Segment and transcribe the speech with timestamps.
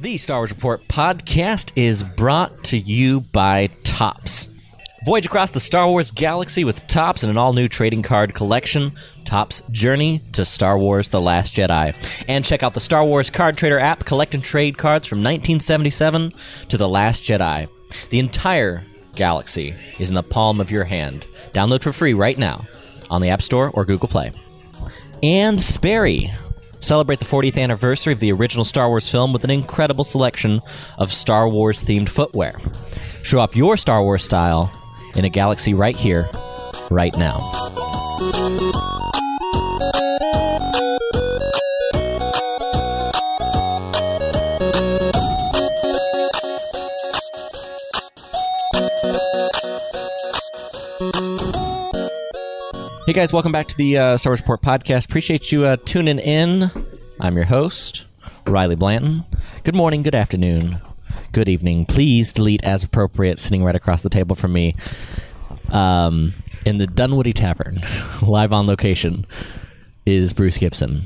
[0.00, 4.46] The Star Wars Report podcast is brought to you by Topps.
[5.04, 8.92] Voyage across the Star Wars galaxy with Topps and an all new trading card collection,
[9.24, 11.96] Topps Journey to Star Wars The Last Jedi.
[12.28, 16.32] And check out the Star Wars Card Trader app, collect and trade cards from 1977
[16.68, 17.68] to The Last Jedi.
[18.10, 18.84] The entire
[19.16, 21.26] galaxy is in the palm of your hand.
[21.52, 22.64] Download for free right now
[23.10, 24.30] on the App Store or Google Play.
[25.24, 26.30] And Sperry.
[26.80, 30.60] Celebrate the 40th anniversary of the original Star Wars film with an incredible selection
[30.96, 32.60] of Star Wars themed footwear.
[33.22, 34.72] Show off your Star Wars style
[35.14, 36.28] in a galaxy right here,
[36.90, 37.87] right now.
[53.08, 55.06] Hey guys, welcome back to the uh, Star Wars Report podcast.
[55.06, 56.70] Appreciate you uh, tuning in.
[57.18, 58.04] I'm your host,
[58.46, 59.24] Riley Blanton.
[59.64, 60.76] Good morning, good afternoon,
[61.32, 61.86] good evening.
[61.86, 64.74] Please delete as appropriate, sitting right across the table from me
[65.72, 66.34] um,
[66.66, 67.80] in the Dunwoody Tavern,
[68.20, 69.24] live on location,
[70.04, 71.00] is Bruce Gibson.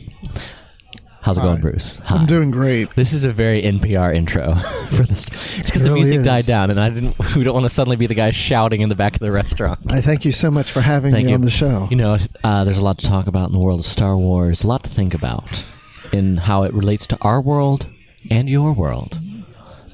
[1.22, 1.94] How's it going, Bruce?
[2.04, 2.16] Hi.
[2.16, 2.90] I'm doing great.
[2.96, 4.54] This is a very NPR intro
[4.90, 5.26] for this.
[5.28, 6.24] It's because It the really music is.
[6.26, 7.14] died down, and I didn't.
[7.36, 9.78] We don't want to suddenly be the guy shouting in the back of the restaurant.
[9.92, 11.36] I thank you so much for having Thank me you.
[11.36, 11.86] on the show.
[11.90, 14.64] You know, uh, there's a lot to talk about in the world of Star Wars,
[14.64, 15.64] a lot to think about
[16.12, 17.86] in how it relates to our world
[18.30, 19.18] and your world.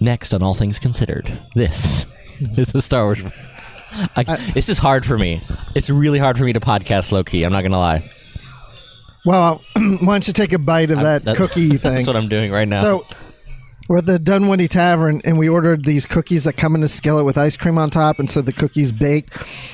[0.01, 2.07] Next on All Things Considered, this
[2.57, 3.23] is the Star Wars.
[4.17, 4.23] I,
[4.55, 5.41] this is hard for me.
[5.75, 7.45] It's really hard for me to podcast low key.
[7.45, 8.09] I'm not going to lie.
[9.25, 11.95] Well, why don't you take a bite of that That- cookie thing?
[11.95, 12.83] That's what I'm doing right now.
[12.83, 13.07] So,
[13.89, 17.25] we're at the Dunwoody Tavern, and we ordered these cookies that come in a skillet
[17.25, 19.33] with ice cream on top, and so the cookies baked.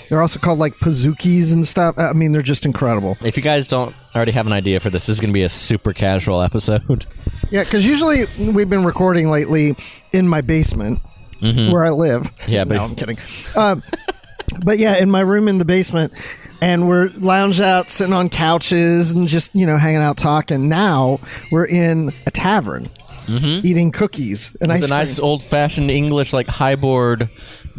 [0.09, 1.99] They're also called like pazookies and stuff.
[1.99, 3.17] I mean, they're just incredible.
[3.25, 5.43] if you guys don't already have an idea for this, this is going to be
[5.43, 7.07] a super casual episode.
[7.51, 9.77] Yeah, because usually we've been recording lately
[10.13, 11.01] in my basement
[11.41, 12.23] where I live.
[12.23, 12.51] Mm-hmm.
[12.51, 13.19] Yeah, but- no, I'm kidding.
[13.55, 13.83] Um,
[14.65, 16.13] but yeah, in my room in the basement,
[16.61, 20.69] and we're lounge out, sitting on couches, and just you know hanging out, talking.
[20.69, 21.21] Now
[21.51, 22.89] we're in a tavern,
[23.29, 25.27] eating cookies and ice It's a nice cream.
[25.27, 27.29] old fashioned English, like high board,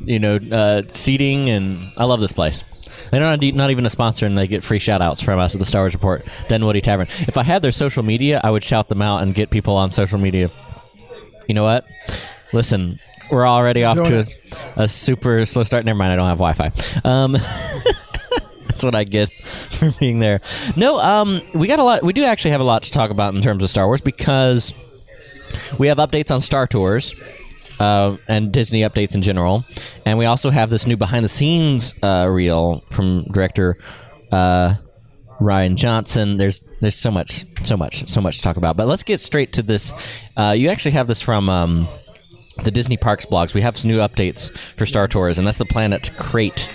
[0.03, 2.63] you know, uh, seating, and I love this place.
[3.11, 5.59] They're not, not even a sponsor, and they get free shout outs from us at
[5.59, 7.07] the Star Wars Report, Dunwoody Tavern.
[7.27, 9.91] If I had their social media, I would shout them out and get people on
[9.91, 10.49] social media.
[11.47, 11.85] You know what?
[12.51, 12.97] Listen,
[13.31, 14.35] we're already off Doing to
[14.77, 15.85] a, a super slow start.
[15.85, 16.71] Never mind, I don't have Wi Fi.
[17.03, 17.37] Um,
[18.75, 19.31] that's what I get
[19.71, 20.41] for being there.
[20.75, 22.03] No, um, we got a lot.
[22.03, 24.73] We do actually have a lot to talk about in terms of Star Wars because
[25.79, 27.15] we have updates on Star Tours
[27.79, 29.63] uh, and Disney updates in general,
[30.05, 33.77] and we also have this new behind the scenes uh, reel from director
[34.33, 34.75] uh,
[35.39, 36.35] Rian Johnson.
[36.35, 39.53] There's there's so much so much so much to talk about, but let's get straight
[39.53, 39.93] to this.
[40.35, 41.49] Uh, you actually have this from.
[41.49, 41.87] Um,
[42.63, 43.53] the Disney Parks blogs.
[43.53, 46.69] We have some new updates for Star Tours, and that's the Planet Crait.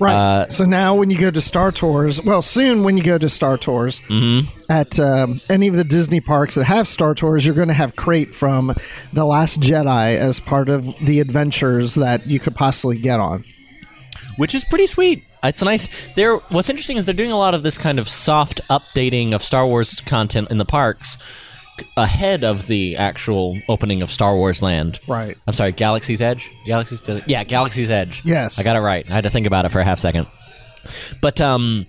[0.00, 0.14] Right.
[0.14, 3.28] uh, so now, when you go to Star Tours, well, soon when you go to
[3.28, 4.70] Star Tours Mm-hmm.
[4.70, 7.96] at um, any of the Disney parks that have Star Tours, you're going to have
[7.96, 8.74] Crait from
[9.12, 13.44] The Last Jedi as part of the adventures that you could possibly get on.
[14.36, 15.24] which is pretty sweet.
[15.42, 15.88] It's nice.
[16.14, 19.42] There, what's interesting is they're doing a lot of this kind of soft updating of
[19.42, 21.16] Star Wars content in the parks
[21.96, 25.00] ahead of the actual opening of Star Wars Land.
[25.06, 25.36] Right.
[25.46, 26.50] I'm sorry, Galaxy's Edge.
[26.66, 28.22] Galaxy's yeah, Galaxy's Edge.
[28.24, 28.58] Yes.
[28.58, 29.08] I got it right.
[29.10, 30.26] I had to think about it for a half second.
[31.20, 31.86] But um,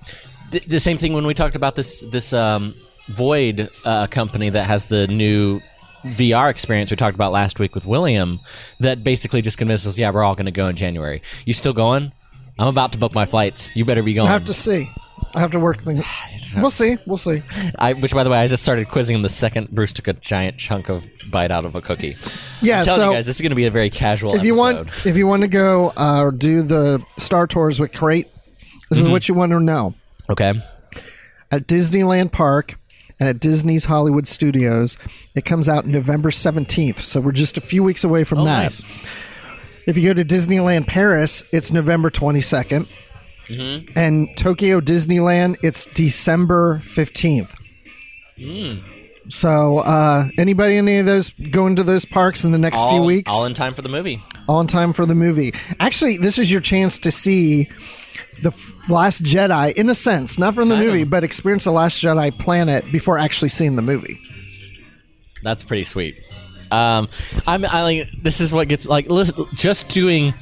[0.52, 2.74] th- the same thing when we talked about this this um,
[3.08, 5.62] Void uh, company that has the new
[6.04, 8.40] VR experience we talked about last week with William.
[8.80, 11.24] That basically just convinced us, yeah, we're all going to go in January.
[11.44, 12.12] You still going?
[12.60, 13.76] I'm about to book my flights.
[13.76, 14.28] You better be going.
[14.28, 14.90] I have to see.
[15.36, 16.04] I have to work things.
[16.58, 16.98] We'll see.
[17.06, 17.42] We'll see.
[17.78, 20.14] I, which, by the way, I just started quizzing him the second Bruce took a
[20.14, 22.16] giant chunk of bite out of a cookie.
[22.62, 22.80] Yeah.
[22.80, 24.54] I'm telling so you guys, this is going to be a very casual if you
[24.60, 24.86] episode.
[24.88, 28.28] want, if you want to go uh, do the Star Tours with Crait,
[28.90, 29.08] this Mm-hmm.
[29.08, 29.94] is what you want to know.
[30.32, 30.54] okay.
[31.52, 32.80] at Disneyland Park
[33.20, 34.98] and at Disney's Hollywood Studios.
[35.36, 38.64] It comes out November 17th, so we're just a few weeks away from Oh, that.
[38.64, 38.84] nice.
[39.86, 42.88] If you go to Disneyland Paris, it's November 22nd.
[43.50, 43.98] Mm-hmm.
[43.98, 47.56] And Tokyo Disneyland, it's December 15th.
[48.38, 48.82] Mm.
[49.32, 52.92] So, uh, anybody in any of those going to those parks in the next All,
[52.92, 53.32] few weeks?
[53.32, 54.22] all in time for the movie.
[54.48, 55.54] all in time for the movie.
[55.80, 57.66] Actually, this is your chance to see
[58.42, 61.10] the f- Last Jedi, in a sense, not from the Kind movie, of.
[61.12, 64.18] but experience the Last Jedi planet before actually seeing the movie.
[65.44, 66.20] That's pretty sweet.
[66.72, 67.08] Um,
[67.46, 67.66] I'm.
[67.66, 68.10] I like.
[68.24, 69.10] This is what gets like.
[69.10, 70.34] Listen, just doing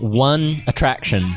[0.00, 1.32] one attraction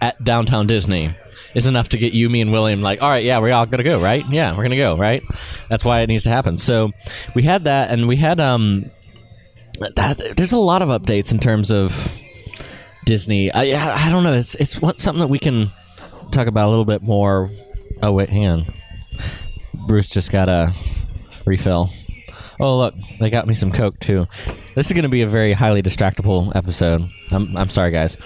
[0.00, 1.10] at downtown Disney
[1.54, 3.82] is enough to get you, me, and William like, all right, yeah, we're all gonna
[3.82, 4.28] go, right?
[4.28, 5.22] Yeah, we're gonna go, right?
[5.68, 6.58] That's why it needs to happen.
[6.58, 6.90] So
[7.34, 8.90] we had that, and we had um,
[9.78, 10.34] that.
[10.36, 12.20] There's a lot of updates in terms of
[13.04, 13.50] Disney.
[13.50, 14.34] I I don't know.
[14.34, 15.70] It's it's something that we can
[16.30, 17.50] talk about a little bit more.
[18.02, 18.66] Oh wait, hang on.
[19.86, 20.72] Bruce just got a
[21.46, 21.90] refill.
[22.58, 24.26] Oh look, they got me some Coke too.
[24.74, 27.08] This is going to be a very highly distractible episode.
[27.30, 28.16] I'm I'm sorry, guys.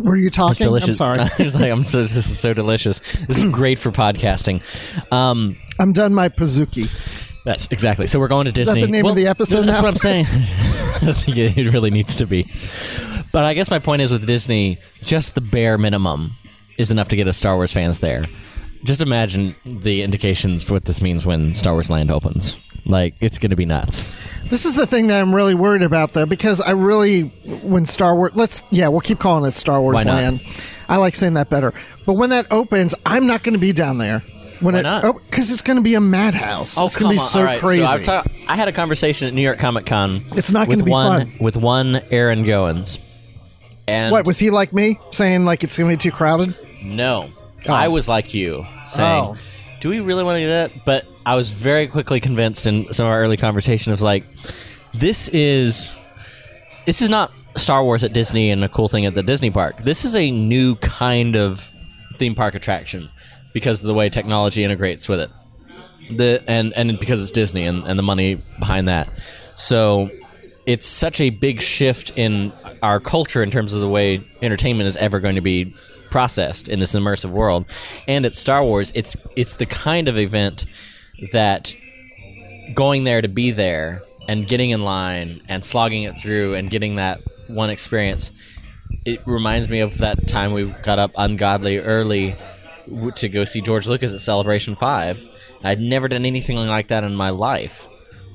[0.00, 0.66] Were you talking?
[0.66, 1.20] I'm sorry.
[1.38, 3.00] I was like, I'm so, this is so delicious.
[3.26, 4.62] This is great for podcasting.
[5.12, 6.88] Um, I'm done my Pazuki.
[7.44, 8.06] that's exactly.
[8.06, 8.80] So we're going to Disney.
[8.80, 9.82] that the name of the episode That's now?
[9.82, 10.26] what I'm saying.
[11.04, 12.46] It it really needs to be.
[13.32, 16.32] But I guess my point is with Disney, just the bare minimum
[16.78, 18.22] is enough to get us Star Wars fans there.
[18.84, 22.54] Just imagine the indications for what this means when Star Wars Land opens.
[22.84, 24.12] Like it's going to be nuts.
[24.44, 27.22] This is the thing that I'm really worried about, though, because I really,
[27.62, 30.14] when Star Wars, let's, yeah, we'll keep calling it Star Wars Why not?
[30.14, 30.40] Land.
[30.88, 31.72] I like saying that better.
[32.04, 34.18] But when that opens, I'm not going to be down there.
[34.60, 35.14] When Why it, not?
[35.14, 36.76] Because it's going to be a madhouse.
[36.76, 37.30] Oh, it's going to be come on.
[37.30, 37.82] so All right, crazy.
[37.82, 40.20] I've ta- I had a conversation at New York Comic Con.
[40.32, 41.32] It's not with gonna be one fun.
[41.40, 42.98] with one Aaron Goins.
[43.88, 46.54] And what was he like me saying like it's going to be too crowded?
[46.84, 47.30] No.
[47.68, 47.72] Oh.
[47.72, 49.36] I was like you, saying, Oh.
[49.82, 50.70] Do we really want to do that?
[50.84, 54.22] But I was very quickly convinced in some of our early conversation of like,
[54.94, 55.96] this is
[56.86, 59.78] this is not Star Wars at Disney and a cool thing at the Disney park.
[59.78, 61.72] This is a new kind of
[62.14, 63.10] theme park attraction
[63.52, 65.30] because of the way technology integrates with it.
[66.12, 69.08] The and and because it's Disney and, and the money behind that.
[69.56, 70.12] So
[70.66, 74.96] it's such a big shift in our culture in terms of the way entertainment is
[74.96, 75.74] ever going to be
[76.10, 77.64] processed in this immersive world.
[78.06, 80.66] And at Star Wars, it's it's the kind of event
[81.32, 81.74] that
[82.74, 86.96] going there to be there and getting in line and slogging it through and getting
[86.96, 88.30] that one experience
[89.04, 92.34] it reminds me of that time we got up ungodly early
[93.16, 95.28] to go see George Lucas at Celebration 5.
[95.64, 97.86] I'd never done anything like that in my life.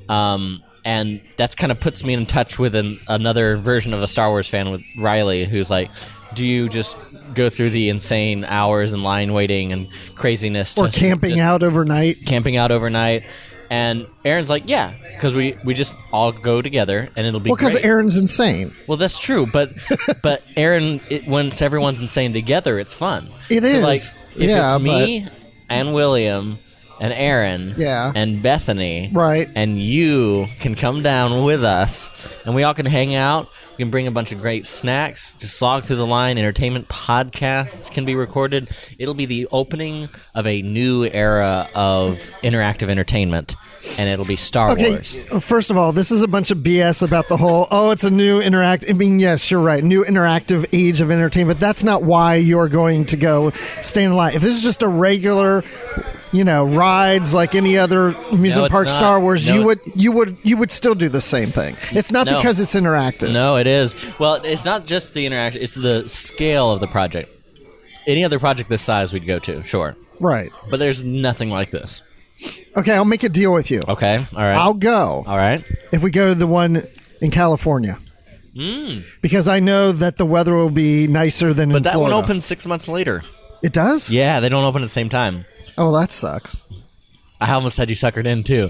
[0.10, 4.08] Um, and that's kind of puts me in touch with an, another version of a
[4.08, 5.90] Star Wars fan with Riley, who's like,
[6.34, 6.96] do you just
[7.34, 10.78] go through the insane hours and line waiting and craziness?
[10.78, 12.18] Or just- camping just out overnight?
[12.26, 13.24] camping out overnight.
[13.70, 17.58] And Aaron's like, yeah, because we, we just all go together and it'll be Well,
[17.58, 17.76] because.
[17.76, 18.74] Aaron's insane.
[18.88, 19.74] Well, that's true, but
[20.24, 23.28] but Aaron, it, once everyone's insane together, it's fun.
[23.50, 23.84] It so is.
[23.84, 24.00] Like
[24.36, 25.28] if Yeah, it's me
[25.70, 26.60] and William
[27.00, 28.12] and Aaron, Yeah.
[28.16, 29.48] and Bethany, Right.
[29.56, 32.10] and you can come down with us,
[32.46, 33.48] and we all can hang out.
[33.78, 36.40] We can bring a bunch of great snacks, just slog through the line.
[36.40, 38.70] Entertainment podcasts can be recorded.
[38.98, 43.56] It'll be the opening of a new era of interactive entertainment,
[43.98, 45.24] and it'll be Star Okay, Wars.
[45.42, 48.10] first of all, this is a bunch of BS about the whole, oh, it's a
[48.12, 48.86] new interact.
[48.90, 49.84] I mean, yes, you're right.
[49.84, 51.60] New interactive age of entertainment.
[51.60, 53.52] But that's not why you're going to go
[53.82, 54.36] stay in line.
[54.36, 55.64] If this is just a regular,
[56.32, 58.96] you know, rides like any other amusement it's park not.
[58.96, 61.78] Star Wars, No, you would you would you would still do the same thing.
[61.92, 62.38] It's not No.
[62.38, 63.32] because it's interactive.
[63.32, 63.96] No, it is.
[64.20, 67.30] Well, it's not just the interaction; it's the scale of the project.
[68.06, 70.50] Any other project this size, we'd go to, sure, Right.
[70.70, 72.02] but there's nothing like this.
[72.76, 73.82] Okay, I'll make a deal with you.
[73.88, 75.64] Okay, all right, I'll go all right.
[75.92, 76.84] if we go to the one
[77.22, 77.98] in California.
[78.56, 79.00] Hmm.
[79.22, 81.76] Because I know that the weather will be nicer than in.
[81.76, 82.16] But that Florida.
[82.16, 83.22] one opens six months later.
[83.62, 84.10] It does?
[84.10, 85.46] Yeah, they don't open at the same time.
[85.78, 86.64] Oh, that sucks.
[87.40, 88.70] I almost had you suckered in too.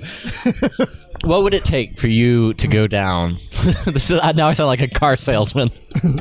[1.23, 3.33] what would it take for you to go down?
[3.85, 5.69] this is now I sound like a car salesman.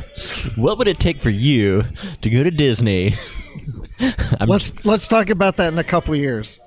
[0.55, 1.83] what would it take for you
[2.21, 3.15] to go to Disney?
[4.39, 6.59] I'm Let's let's talk about that in a couple years.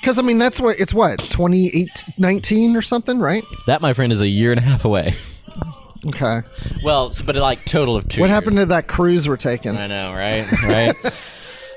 [0.00, 3.44] Because I mean, that's what it's what 2019 or something, right?
[3.66, 5.14] that, my friend, is a year and a half away.
[6.06, 6.40] Okay.
[6.84, 8.20] Well, s- but like total of two.
[8.20, 8.34] What years.
[8.34, 9.76] happened to that cruise we're taking?
[9.76, 10.46] I know, right?
[10.62, 10.94] Right.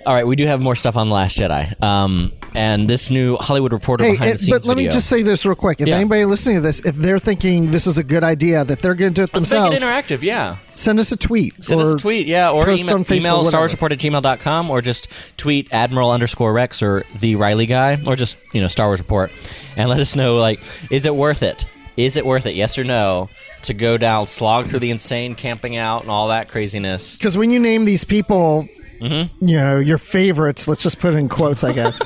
[0.03, 3.35] All right, we do have more stuff on the Last Jedi, um, and this new
[3.37, 5.79] Hollywood Reporter Hey, behind it- the scenes but let me just say this real quick.
[5.79, 5.95] If Yeah.
[5.97, 9.13] anybody listening to this, if they're thinking this is a good idea, that they're going
[9.13, 10.55] to do it Let's make themselves, it interactive, yeah.
[10.67, 11.53] send us a tweet.
[11.63, 13.67] Send us or a tweet, yeah, or post email, on Facebook, email whatever.
[13.67, 18.37] StarWarsReport at gmail.com, or just tweet Admiral underscore Rex or the Riley guy, or just,
[18.53, 19.31] you know, Star Wars Report,
[19.77, 21.65] and let us know, like, is it worth it?
[21.95, 23.29] Is it worth it, yes or no,
[23.63, 27.15] to go down, slog through the insane camping out and all that craziness?
[27.17, 28.67] Because when you name these people,
[29.01, 29.47] Mm-hmm.
[29.47, 31.97] you know, your favorites, let's just put it in quotes, I guess.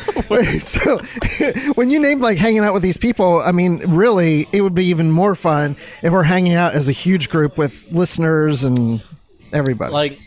[0.64, 0.98] so
[1.75, 4.86] when you name like hanging out with these people, I mean, really, it would be
[4.86, 9.04] even more fun if we're hanging out as a huge group with listeners and
[9.52, 9.92] everybody.
[9.92, 10.20] Like,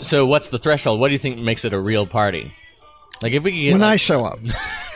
[0.00, 1.00] so what's the threshold?
[1.00, 2.52] What do you think makes it a real party?
[3.22, 4.38] Like, if we could get when I show up.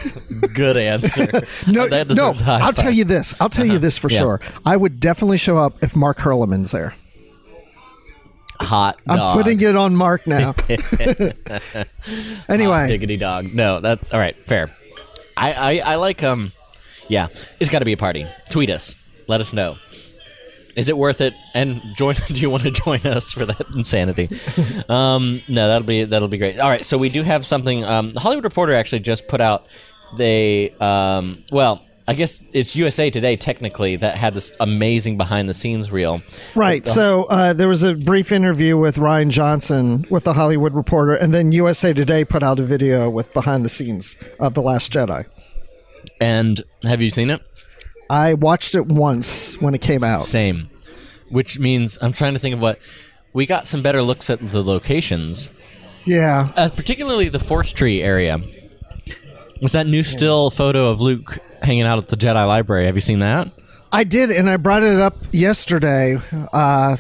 [0.55, 1.27] good answer.
[1.67, 3.35] No, no, deserves a high I'll tell you this.
[3.41, 4.19] I'll tell you this for Yeah.
[4.19, 4.41] sure.
[4.67, 6.95] I would definitely show up if Mark Hurleman's there.
[8.61, 10.55] Hot I'm putting it on Mark now.
[12.49, 13.53] anyway, diggity dog.
[13.55, 14.37] No, that's all right.
[14.37, 14.71] Fair.
[15.37, 16.53] I, I, I like um,
[17.09, 17.29] yeah.
[17.59, 18.27] It's got to be a party.
[18.51, 18.97] Tweet us.
[19.27, 19.77] Let us know.
[20.77, 21.35] Is it worth it?
[21.55, 22.15] And join.
[22.29, 24.29] Do you want to join us for that insanity?
[24.89, 26.59] um, no, that'll be that'll be great.
[26.59, 26.85] All right.
[26.85, 27.85] So we do have something.
[27.85, 29.67] Um, the Hollywood Reporter actually just put out.
[30.17, 31.85] They um, well.
[32.11, 36.21] I guess it's USA Today technically that had this amazing behind the scenes reel.
[36.57, 36.85] right.
[36.85, 41.33] So uh, there was a brief interview with Rian Johnson with the Hollywood Reporter, and
[41.33, 45.25] then USA Today put out a video with behind the scenes of The Last Jedi.
[46.21, 47.43] And have you seen it?
[48.11, 50.23] I watched it once when it came out.
[50.23, 50.69] Same.
[51.29, 52.81] Which means I'm trying to think of what
[53.33, 55.49] we got some better looks at the locations,
[56.05, 56.49] Yeah.
[56.57, 58.41] uh, particularly the Forest Tree area.
[59.61, 62.87] Was that new still photo of Luke hanging out at the Jedi Library?
[62.87, 63.49] Have you seen that?
[63.93, 66.17] I did, and I brought it up yesterday.
[66.53, 66.97] Uh,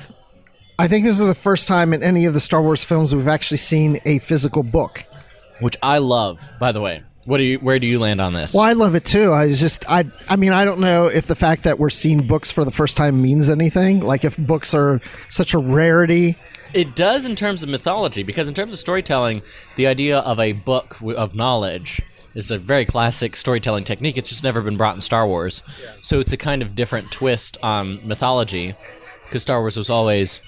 [0.78, 3.28] I think this is the first time in any of the Star Wars films we've
[3.28, 5.04] actually seen a physical book.
[5.60, 7.02] Which I love, by the way.
[7.24, 7.58] What do you?
[7.58, 8.54] Where do you land on this?
[8.54, 9.30] Well, I love it too.
[9.30, 12.26] I was just, I, I mean, I don't know if the fact that we're seeing
[12.26, 14.00] books for the first time means anything.
[14.00, 16.36] Like if books are such a rarity.
[16.72, 19.42] It does in terms of mythology, because in terms of storytelling,
[19.76, 22.00] the idea of a book w- of knowledge
[22.34, 24.16] is a very classic storytelling technique.
[24.16, 25.62] It's just never been brought in Star Wars.
[26.02, 28.74] So it's a kind of different twist on mythology,
[29.24, 30.40] because Star Wars was always,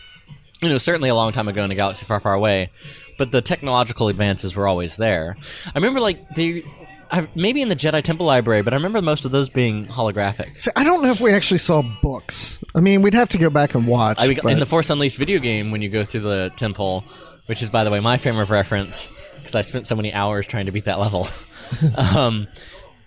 [0.60, 2.70] you know, certainly a long time ago in a galaxy far, far away,
[3.18, 5.36] but the technological advances were always there.
[5.66, 6.62] I remember, like, they.
[7.10, 10.58] I, maybe in the Jedi Temple Library, but I remember most of those being holographic.
[10.58, 12.58] So I don't know if we actually saw books.
[12.74, 14.16] I mean, we'd have to go back and watch.
[14.18, 17.04] I mean, in the Force Unleashed video game, when you go through the temple,
[17.46, 20.46] which is, by the way, my frame of reference, because I spent so many hours
[20.46, 21.28] trying to beat that level.
[22.16, 22.48] um,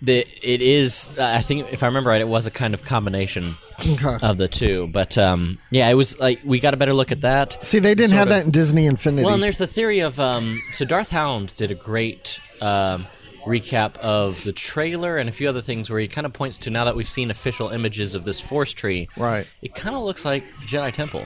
[0.02, 3.54] the, it is, I think, if I remember right, it was a kind of combination
[3.80, 4.18] Okay.
[4.22, 4.86] of the two.
[4.88, 7.64] But um, yeah, it was like we got a better look at that.
[7.66, 9.24] See, they didn't have of- that in Disney Infinity.
[9.24, 13.06] Well, and there's the theory of um, so Darth Hound did a great um,
[13.46, 16.70] recap of the trailer and a few other things where he kind of points to
[16.70, 19.46] now that we've seen official images of this force tree, Right.
[19.62, 21.24] It kind of looks like the Jedi Temple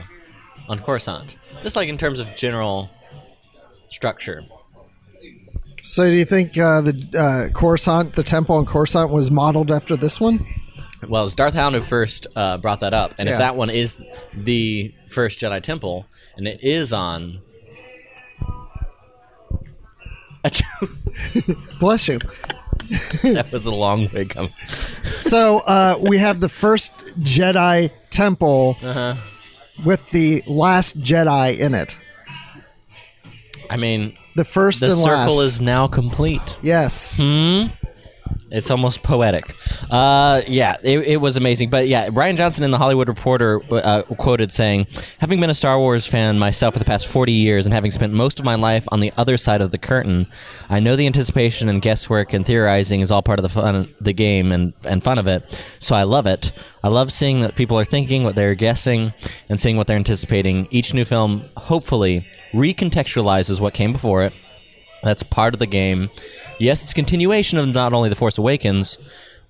[0.69, 2.89] on Coruscant, just like in terms of general
[3.89, 4.41] structure.
[5.91, 9.95] So, do you think uh, the uh, Coruscant, the temple in Coruscant, was modeled after
[9.97, 10.45] this one?
[11.07, 13.33] Well, it's Darth Hound who first uh, brought that up, and Yeah.
[13.33, 14.01] if that one is
[14.33, 16.05] the first Jedi Temple,
[16.37, 17.39] and it is on.
[21.79, 22.19] Bless you.
[23.23, 24.51] that was a long way coming.
[25.21, 29.15] So uh, we have the first Jedi temple Uh-huh.
[29.85, 31.97] with the last Jedi in it.
[33.71, 35.43] I mean, The first the and circle last.
[35.43, 36.57] is now complete.
[36.61, 37.15] yes.
[37.17, 37.67] Hmm.
[38.49, 39.45] It's almost poetic.
[39.89, 41.69] Uh, yeah, it, it was amazing.
[41.69, 44.87] But yeah, Rian Johnson in the Hollywood Reporter uh, quoted saying,
[45.19, 48.11] "Having been a Star Wars fan myself for the past forty years, and having spent
[48.13, 50.27] most of my life on the other side of the curtain,
[50.69, 54.13] I know the anticipation and guesswork and theorizing is all part of the fun, the
[54.13, 55.43] game and and fun of it.
[55.79, 56.51] So I love it.
[56.83, 59.13] I love seeing that people are thinking what they're guessing
[59.49, 60.67] and seeing what they're anticipating.
[60.71, 64.33] Each new film, hopefully, recontextualizes what came before it."
[65.03, 66.09] That's part of the game.
[66.59, 68.97] Yes, it's a continuation of not only The Force Awakens,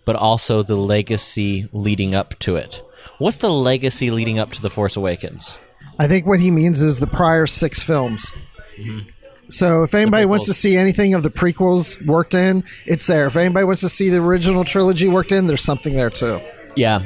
[0.06, 2.82] but also the legacy leading up to it.
[3.18, 5.58] What's the legacy leading up to The Force Awakens?
[6.00, 8.32] I think what he means is the prior six films.
[8.78, 9.10] Mm-hmm.
[9.50, 13.28] So if anybody wants to see anything of the prequels worked in, it's there.
[13.28, 16.40] If anybody wants to see the original trilogy worked in, there's something there too.
[16.76, 17.04] Yeah,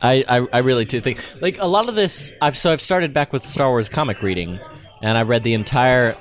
[0.00, 2.30] I, I, I really do think like a lot of this.
[2.40, 4.60] I've so I've started back with Star Wars comic reading,
[5.02, 6.16] and I read the entire.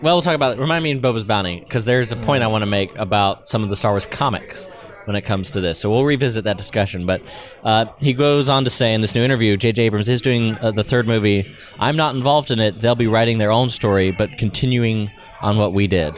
[0.00, 0.60] Well, we'll talk about it.
[0.60, 3.62] Remind me in Boba's Bounty because there's a point I want to make about some
[3.62, 4.66] of the Star Wars comics
[5.04, 5.78] when it comes to this.
[5.78, 7.06] So we'll revisit that discussion.
[7.06, 7.22] But
[7.62, 9.84] uh, he goes on to say in this new interview, J.J.
[9.84, 11.46] Abrams is doing uh, the third movie.
[11.78, 12.74] I'm not involved in it.
[12.74, 16.14] They'll be writing their own story, but continuing on what we did.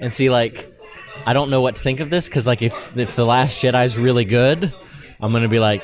[0.00, 0.66] And see, like,
[1.26, 3.96] I don't know what to think of this because, like, if if the Last Jedi's
[3.96, 4.72] really good,
[5.20, 5.82] I'm gonna be like,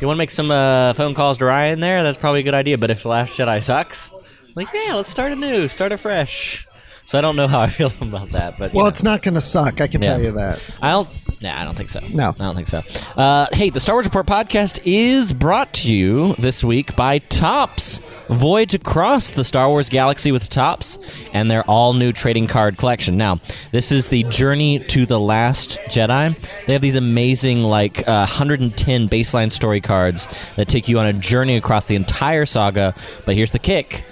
[0.00, 2.02] you want to make some uh, phone calls to Rian there?
[2.02, 2.78] That's probably a good idea.
[2.78, 4.10] But if the Last Jedi sucks,
[4.54, 6.66] like, yeah, let's start anew, start afresh.
[7.04, 8.88] So I don't know how I feel about that, but Well, know.
[8.88, 9.80] it's not going to suck.
[9.80, 10.62] I can tell you that.
[10.80, 11.08] I don't.
[11.42, 12.00] Nah, I don't think so.
[12.14, 12.28] No.
[12.28, 12.82] I don't think so.
[13.16, 17.98] Uh, hey, the Star Wars Report podcast is brought to you this week by Topps.
[18.28, 20.98] Voyage across the Star Wars galaxy with Topps
[21.32, 23.16] and their all new trading card collection.
[23.16, 23.40] Now,
[23.72, 26.36] this is the Journey to the Last Jedi.
[26.66, 31.12] They have these amazing, like, uh, 110 baseline story cards that take you on a
[31.14, 32.94] journey across the entire saga.
[33.26, 34.04] But here's the kick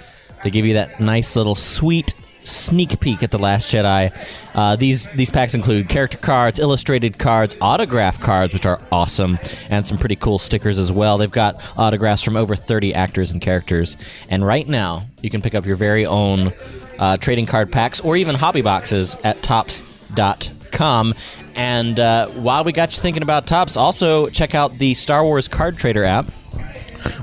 [0.43, 4.13] they give you that nice little sweet sneak peek at the Last Jedi.
[4.53, 9.85] Uh, these these packs include character cards, illustrated cards, autograph cards, which are awesome, and
[9.85, 11.17] some pretty cool stickers as well.
[11.17, 13.97] They've got autographs from over 30 actors and characters.
[14.29, 16.53] And right now, you can pick up your very own
[16.97, 21.15] uh, trading card packs or even hobby boxes at topps.com.
[21.55, 25.49] And uh, while we got you thinking about Topps, also check out the Star Wars
[25.49, 26.25] Card Trader app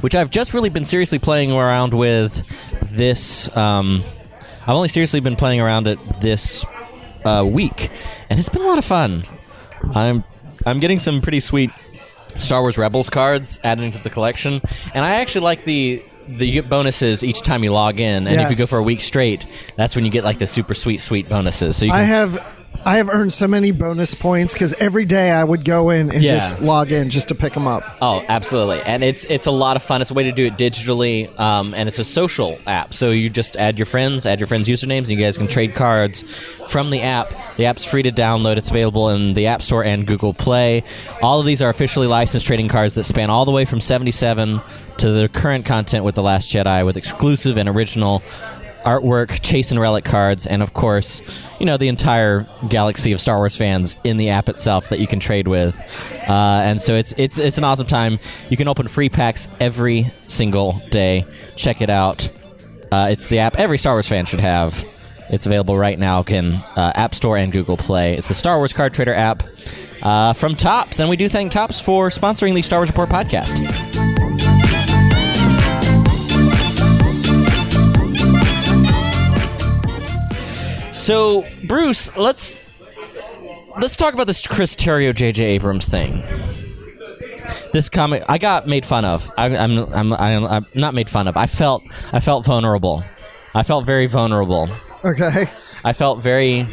[0.01, 2.47] which I've just really been seriously playing around with
[2.97, 3.55] this.
[3.57, 4.03] Um,
[4.63, 6.65] I've only seriously been playing around it this
[7.25, 7.91] uh, week,
[8.31, 9.25] and it's been a lot of fun.
[9.95, 10.25] I'm
[10.65, 11.71] I'm getting some pretty sweet
[12.37, 14.61] Star Wars Rebels cards added into the collection,
[14.95, 18.41] and I actually like the the you get bonuses each time you log in, and
[18.41, 21.01] if you go for a week straight, that's when you get like the super sweet
[21.01, 21.77] sweet bonuses.
[21.77, 22.56] So you can I have
[22.87, 26.23] I have earned so many bonus points because every day I would go in and
[26.23, 26.35] Yeah.
[26.35, 27.83] just log in just to pick them up.
[28.01, 30.01] Oh, absolutely, and it's it's a lot of fun.
[30.03, 32.95] It's a way to do it digitally, um, and it's a social app.
[32.95, 35.75] So you just add your friends, add your friends' usernames, and you guys can trade
[35.75, 36.23] cards
[36.69, 37.33] from the app.
[37.57, 38.57] The app's free to download.
[38.57, 40.85] It's available in the App Store and Google Play.
[41.23, 44.61] All of these are officially licensed trading cards that span all the way from '77
[44.99, 48.23] to the current content with the Last Jedi, with exclusive and original
[48.87, 51.21] artwork, chase and relic cards, and of course,
[51.59, 55.07] you know, the entire galaxy of Star Wars fans in the app itself that you
[55.07, 55.77] can trade with.
[56.29, 58.19] Uh, and so it's it's it's an awesome time.
[58.49, 61.25] You can open free packs every single day.
[61.57, 62.29] Check it out.
[62.91, 64.87] Uh, it's the app every Star Wars fan should have.
[65.29, 68.15] It's available right now in uh, App Store and Google Play.
[68.15, 69.43] It's the Star Wars Card Trader app
[70.03, 73.96] uh, from Topps, and we do thank Topps for sponsoring the Star Wars Report podcast.
[81.07, 82.61] So, Bruce, let's
[83.79, 85.45] let's talk about this Chris Terrio J.J.
[85.45, 86.21] Abrams thing.
[87.73, 89.31] This comic, I got made fun of.
[89.39, 91.37] I, I'm, I'm, I'm, I'm not made fun of.
[91.37, 93.05] I felt, I felt vulnerable.
[93.55, 94.69] I felt very vulnerable.
[95.05, 95.47] Okay.
[95.85, 96.67] I felt very,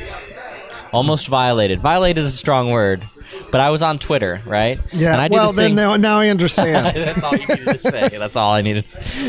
[0.92, 1.80] almost violated.
[1.80, 3.04] Violated is a strong word,
[3.52, 4.80] but I was on Twitter, right?
[4.92, 5.13] Yeah.
[5.13, 6.96] And I did well, then now, now I understand.
[6.98, 8.10] That's all you needed to say.
[8.18, 8.86] That's all I needed.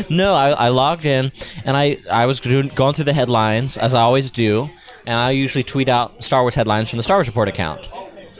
[0.09, 1.31] No, I, I logged in
[1.63, 4.67] and I, I was going through the headlines as I always do,
[5.07, 7.87] and I usually tweet out Star Wars headlines from the Star Wars Report account.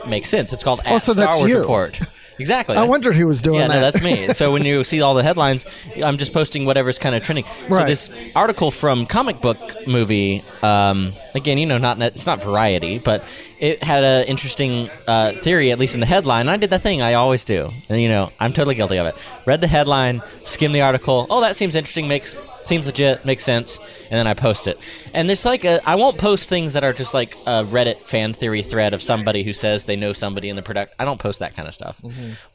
[0.07, 0.53] Makes sense.
[0.53, 1.59] It's called at so Star Wars you.
[1.59, 1.99] Report.
[2.37, 2.75] Exactly.
[2.75, 3.73] I wondered who was doing yeah, that.
[3.75, 4.33] no, that's me.
[4.33, 5.65] So when you see all the headlines,
[6.03, 7.45] I'm just posting whatever's kind of trending.
[7.69, 12.99] So this article from Comic Book Movie, um, again, you know, not it's not Variety,
[12.99, 13.23] but
[13.59, 16.41] it had an interesting uh, theory, at least in the headline.
[16.41, 19.07] And I did that thing I always do, and you know, I'm totally guilty of
[19.07, 19.15] it.
[19.45, 21.27] Read the headline, skim the article.
[21.29, 22.07] Oh, that seems interesting.
[22.07, 23.25] Makes seems legit.
[23.25, 23.77] Makes sense.
[23.77, 24.79] And then I post it.
[25.13, 28.33] And there's like a I won't post things that are just like a Reddit fan
[28.33, 30.95] theory thread of somebody who says they know somebody in the product.
[30.99, 32.01] I don't post that kind of stuff.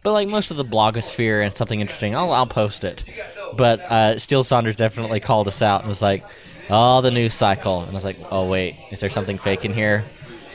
[0.03, 3.05] But like most of the blogosphere and something interesting, I'll I'll post it.
[3.57, 6.25] But uh, Steele Saunders definitely called us out and was like,
[6.69, 9.73] "Oh, the news cycle." And I was like, "Oh wait, is there something fake in
[9.73, 10.05] here?"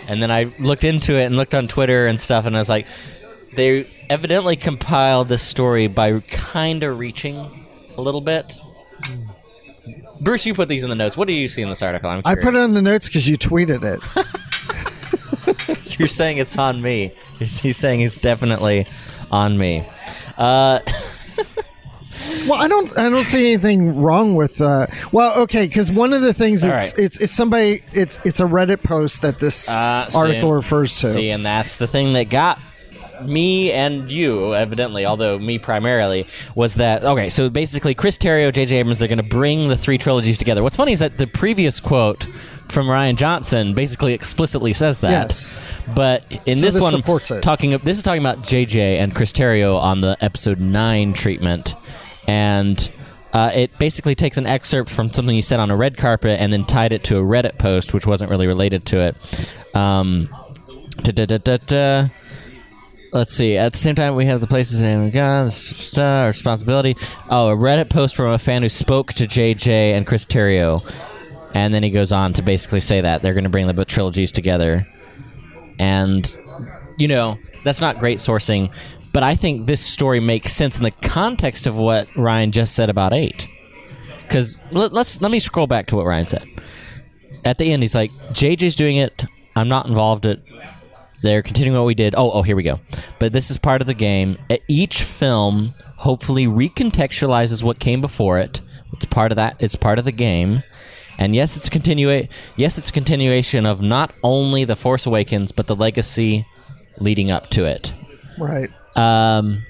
[0.07, 2.69] And then I looked into it and looked on Twitter and stuff, and I was
[2.69, 2.85] like,
[3.55, 7.65] they evidently compiled this story by kind of reaching
[7.97, 8.57] a little bit.
[10.21, 11.17] Bruce, you put these in the notes.
[11.17, 12.09] What do you see in this article?
[12.09, 12.43] I'm I curious.
[12.43, 13.99] put it in the notes because you tweeted it.
[15.85, 17.11] So you're saying it's on me.
[17.37, 18.87] He's, he's saying it's definitely
[19.31, 19.85] on me.
[20.37, 20.79] Uh,
[22.47, 22.97] Well, I don't.
[22.97, 24.61] I don't see anything wrong with.
[24.61, 26.93] Uh, well, okay, because one of the things is right.
[26.97, 27.83] it's it's somebody.
[27.93, 31.07] It's it's a Reddit post that this Uh, see, article refers to.
[31.07, 32.59] See, and that's the thing that got
[33.23, 37.29] me and you, evidently, although me primarily, was that okay?
[37.29, 38.77] So basically, Chris Terrio, J.J.
[38.77, 40.61] Abrams, they're going to bring the three trilogies together.
[40.61, 42.23] What's funny is that the previous quote
[42.67, 45.11] from Rian Johnson basically explicitly says that.
[45.11, 45.57] Yes.
[45.95, 47.41] But in So this, this one, supports it.
[47.41, 48.97] talking this is talking about J.J.
[48.99, 51.73] and Chris Terrio on the episode nine treatment,
[52.27, 52.91] and.
[53.33, 56.53] Uh, it basically takes an excerpt from something he said on a red carpet and
[56.53, 59.75] then tied it to a Reddit post, which wasn't really related to it.
[59.75, 60.29] Um.
[63.11, 63.55] Let's see.
[63.55, 66.97] At the same time, we have the places and star responsibility.
[67.29, 70.83] Oh, a Reddit post from a fan who spoke to JJ and Chris Terrio,
[71.53, 74.31] and then he goes on to basically say that they're going to bring the trilogies
[74.31, 74.85] together,
[75.79, 76.37] and
[76.97, 78.71] you know that's not great sourcing,
[79.15, 82.89] but I think this story makes sense in the context of what Rian just said
[82.89, 83.47] about eight.
[84.23, 86.45] Because let, let's let me scroll back to what Rian said
[87.45, 87.81] at the end.
[87.81, 89.23] He's like, "JJ's doing it.
[89.55, 90.25] I'm not involved.
[90.25, 90.43] It
[91.21, 92.13] they're continuing what we did.
[92.17, 92.81] Oh, oh, here we go.
[93.17, 94.35] But this is part of the game.
[94.67, 98.59] Each film hopefully recontextualizes what came before it.
[98.91, 99.55] It's part of that.
[99.59, 100.61] It's part of the game.
[101.17, 105.53] And yes, it's a continua- Yes, it's a continuation of not only the Force Awakens,
[105.53, 106.45] but the legacy
[106.99, 107.93] leading up to it.
[108.37, 108.69] Right.
[108.95, 109.63] Um,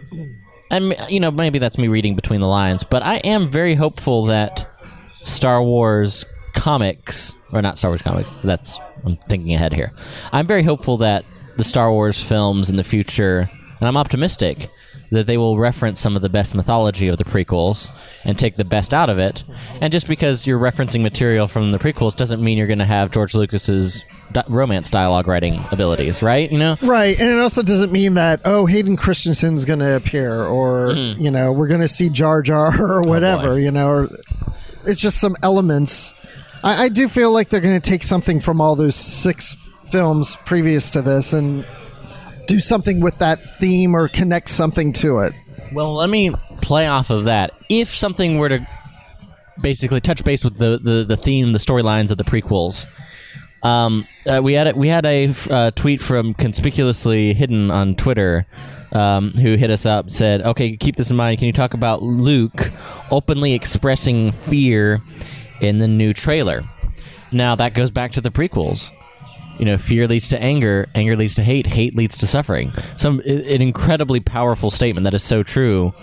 [0.70, 4.26] and you know, maybe that's me reading between the lines, but I am very hopeful
[4.26, 4.68] that
[5.12, 8.34] Star Wars comics, or not Star Wars comics.
[8.36, 9.92] That's I'm thinking ahead here.
[10.32, 11.26] I'm very hopeful that
[11.58, 14.70] the Star Wars films in the future, and I'm optimistic
[15.12, 17.92] that they will reference some of the best mythology of the prequels
[18.26, 19.44] and take the best out of it.
[19.82, 23.12] And just because you're referencing material from the prequels doesn't mean you're going to have
[23.12, 26.52] George Lucas's di- romance dialogue writing abilities, right?
[26.52, 30.44] You know, Right, and it also doesn't mean that oh Hayden Christensen's going to appear,
[30.44, 31.22] or mm-hmm.
[31.22, 33.50] you know we're going to see Jar Jar or oh, whatever.
[33.50, 33.56] boy.
[33.56, 34.10] you know, or
[34.86, 36.14] it's just some elements.
[36.64, 40.36] I, I do feel like they're going to take something from all those six films
[40.46, 41.66] previous to this and
[42.48, 45.34] do something with that theme or connect something to it.
[45.74, 46.32] Well, let me
[46.62, 47.52] play off of that.
[47.70, 48.68] If something were to
[49.62, 52.86] basically touch base with the, the, the theme, the storylines of the prequels,
[53.64, 58.46] um, uh, we had a, we had a uh, tweet from conspicuously hidden on Twitter.
[58.92, 61.40] Um, who hit us up said, "Okay, keep this in mind.
[61.40, 62.72] Can you talk about Luke
[63.12, 65.02] openly expressing fear
[65.60, 66.64] in the new trailer?"
[67.30, 68.92] Now that goes back to the prequels.
[69.58, 72.74] You know, fear leads to anger, anger leads to hate, hate leads to suffering.
[72.98, 75.94] Some an incredibly powerful statement that is so true.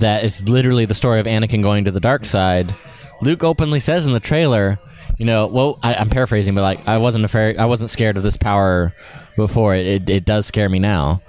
[0.00, 2.74] That is literally the story of Anakin going to the dark side.
[3.22, 4.78] Luke openly says in the trailer,
[5.18, 8.22] you know, well, I, I'm paraphrasing, but like, I wasn't afraid, I wasn't scared of
[8.22, 8.92] this power
[9.36, 9.74] before.
[9.74, 11.22] It, it, it does scare me now.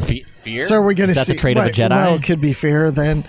[0.00, 0.60] Fe- fear?
[0.62, 1.90] So are we're going to is that see the trait right, of a Jedi?
[1.90, 2.90] Well, it could be fear.
[2.90, 3.24] Then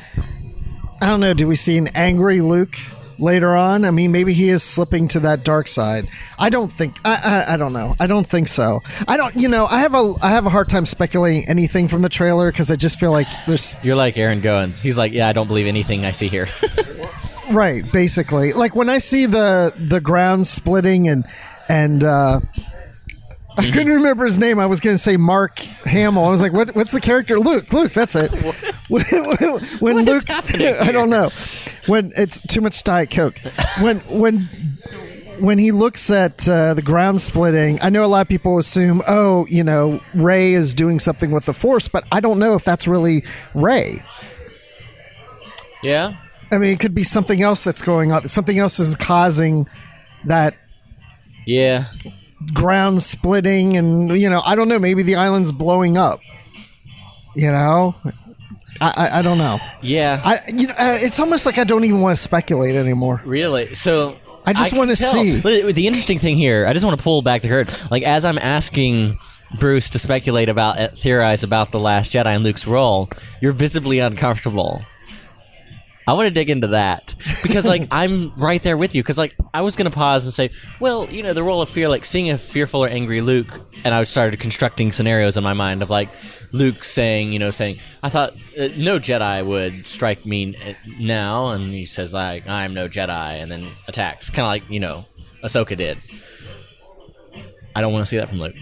[1.02, 1.34] I don't know.
[1.34, 2.76] Do we see an angry Luke
[3.22, 3.86] later on?
[3.86, 6.10] I mean, maybe he is slipping to that dark side.
[6.38, 6.98] I don't think.
[7.06, 7.96] I, I I don't know.
[8.00, 8.82] I don't think so.
[9.08, 9.36] I don't.
[9.36, 12.52] You know, I have a I have a hard time speculating anything from the trailer
[12.52, 14.82] because I just feel like there's You're like Aaron Goins.
[14.82, 16.48] He's like, yeah, I don't believe anything I see here.
[17.52, 17.90] right.
[17.92, 21.26] Basically, like when I see the the ground splitting and
[21.70, 22.04] and.
[22.04, 22.40] uh
[23.58, 24.60] I couldn't remember his name.
[24.60, 26.24] I was going to say Mark Hamill.
[26.24, 27.72] I was like, what, "What's the character?" Luke.
[27.74, 27.92] Luke.
[27.92, 28.32] That's it.
[28.88, 31.30] when when What is Luke, happening I don't know.
[31.88, 33.38] When it's too much Diet Coke.
[33.80, 34.50] When when
[35.40, 39.02] when he looks at uh, the ground splitting, I know a lot of people assume,
[39.08, 42.64] oh, you know, Rey is doing something with the Force, but I don't know if
[42.64, 43.24] that's really
[43.56, 44.04] Rey.
[45.82, 46.14] yeah?
[46.52, 48.28] I mean, it could be something else that's going on.
[48.28, 49.68] Something else is causing
[50.26, 50.54] that
[51.48, 51.86] Yeah.
[52.54, 54.78] ground splitting, and you know, I don't know.
[54.80, 56.20] Maybe the island's blowing up.
[57.36, 57.96] You know,
[58.82, 59.60] I I, I don't know.
[59.82, 60.22] Yeah.
[60.24, 63.22] I you know, uh, it's almost like I don't even want to speculate anymore.
[63.24, 63.74] Really?
[63.76, 65.14] So I just wanna tell.
[65.14, 65.40] see.
[65.40, 67.74] The the interesting thing here, I just want to pull back the curtain.
[67.90, 69.18] Like as I'm asking
[69.60, 73.10] Bruce to speculate about, uh, theorize about the Last Jedi and Luke's role,
[73.42, 74.82] you're visibly uncomfortable.
[76.08, 79.04] I want to dig into that because, like, I'm right there with you.
[79.04, 81.88] Because, like, I was gonna pause and say, well, you know, the role of fear,
[81.90, 83.48] like seeing a fearful or angry Luke,
[83.86, 86.10] and I started constructing scenarios in my mind of like
[86.52, 91.50] Luke saying, you know, saying, I thought uh, no Jedi would strike me n- now,
[91.50, 95.06] and he says like, I'm no Jedi, and then attacks, kind of like you know,
[95.44, 95.98] Ahsoka did.
[97.76, 98.56] I don't want to see that from Luke.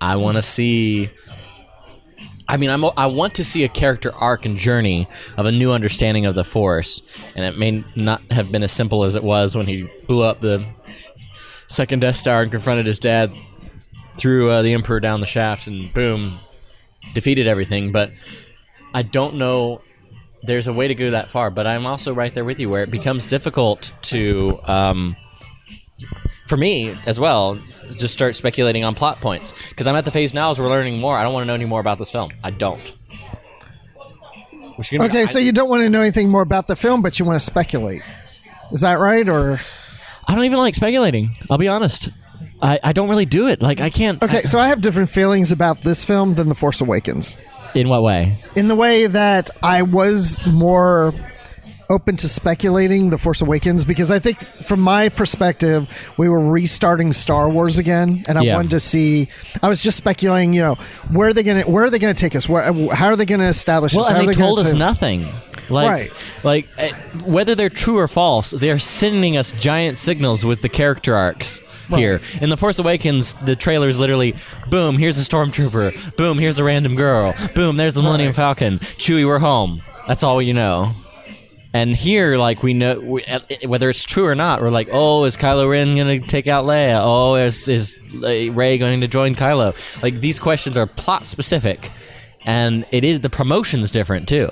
[0.00, 1.08] I want to see.
[2.46, 5.72] I mean, I'm, I want to see a character arc and journey of a new
[5.72, 7.00] understanding of the Force,
[7.34, 10.40] and it may not have been as simple as it was when he blew up
[10.40, 10.64] the
[11.66, 13.32] second Death Star and confronted his dad,
[14.16, 16.38] threw uh, the Emperor down the shaft, and boom,
[17.14, 17.92] defeated everything.
[17.92, 18.10] But
[18.92, 19.80] I don't know.
[20.42, 22.82] There's a way to go that far, but I'm also right there with you, where
[22.82, 25.16] it becomes difficult to, um,
[26.46, 27.58] for me as well,
[27.96, 30.98] just start speculating on plot points because I'm at the phase now as we're learning
[31.00, 31.16] more.
[31.16, 32.30] I don't want to know any more about this film.
[32.42, 32.92] I don't.
[34.76, 36.76] Which is gonna be- Okay, so you don't want to know anything more about the
[36.76, 38.02] film, but you want to speculate.
[38.72, 39.28] Is that right?
[39.28, 39.60] Or
[40.26, 41.30] I don't even like speculating.
[41.50, 42.08] I'll be honest.
[42.60, 43.60] I, I don't really do it.
[43.62, 44.22] Like I can't.
[44.22, 47.36] okay, so I have different feelings about this film than The Force Awakens.
[47.74, 48.36] In what way?
[48.54, 51.12] in the way that I was more
[51.90, 57.12] open to speculating The Force Awakens because I think from my perspective we were restarting
[57.12, 58.56] Star Wars again and I Yeah.
[58.56, 59.28] wanted to see
[59.62, 60.74] I was just speculating you know
[61.10, 63.16] where are they going to where are they going to take us where how are
[63.16, 65.26] they going to establish Well, us how and are they told us nothing.
[65.70, 66.10] Like, Right.
[66.42, 66.92] like eh,
[67.24, 72.20] whether they're true or false, they're sending us giant signals with the character arcs here.
[72.40, 74.34] In the Force Awakens, the trailer is literally,
[74.68, 76.16] boom, here's a stormtrooper.
[76.16, 77.34] Boom, here's a random girl.
[77.54, 78.36] Boom, there's the Millennium Right.
[78.36, 78.78] Falcon.
[78.98, 79.80] Chewie, we're home.
[80.06, 80.92] That's all you know.
[81.74, 83.24] And here, like we know, we,
[83.66, 86.64] whether it's true or not, we're like, oh, is Kylo Ren going to take out
[86.66, 87.00] Leia?
[87.02, 89.74] Oh, is is Rey going to join Kylo?
[90.00, 91.90] Like these questions are plot specific,
[92.46, 94.48] and it is the promotion's different too.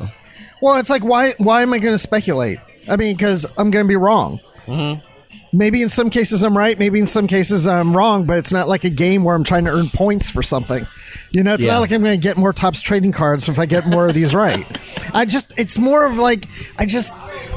[0.61, 2.58] Well, it's like why why am I going to speculate?
[2.90, 4.40] I mean, because I'm going to be wrong.
[4.66, 5.12] Mm-hmm.
[5.52, 8.68] Maybe in some cases I'm right, maybe in some cases I'm wrong, but it's not
[8.68, 10.86] like a game where I'm trying to earn points for something.
[11.30, 11.74] You know, it's Yeah.
[11.74, 14.14] not like I'm going to get more Topps trading cards if I get more of
[14.14, 14.66] these right.
[15.14, 16.46] I just, it's more of like,
[16.78, 17.12] I just,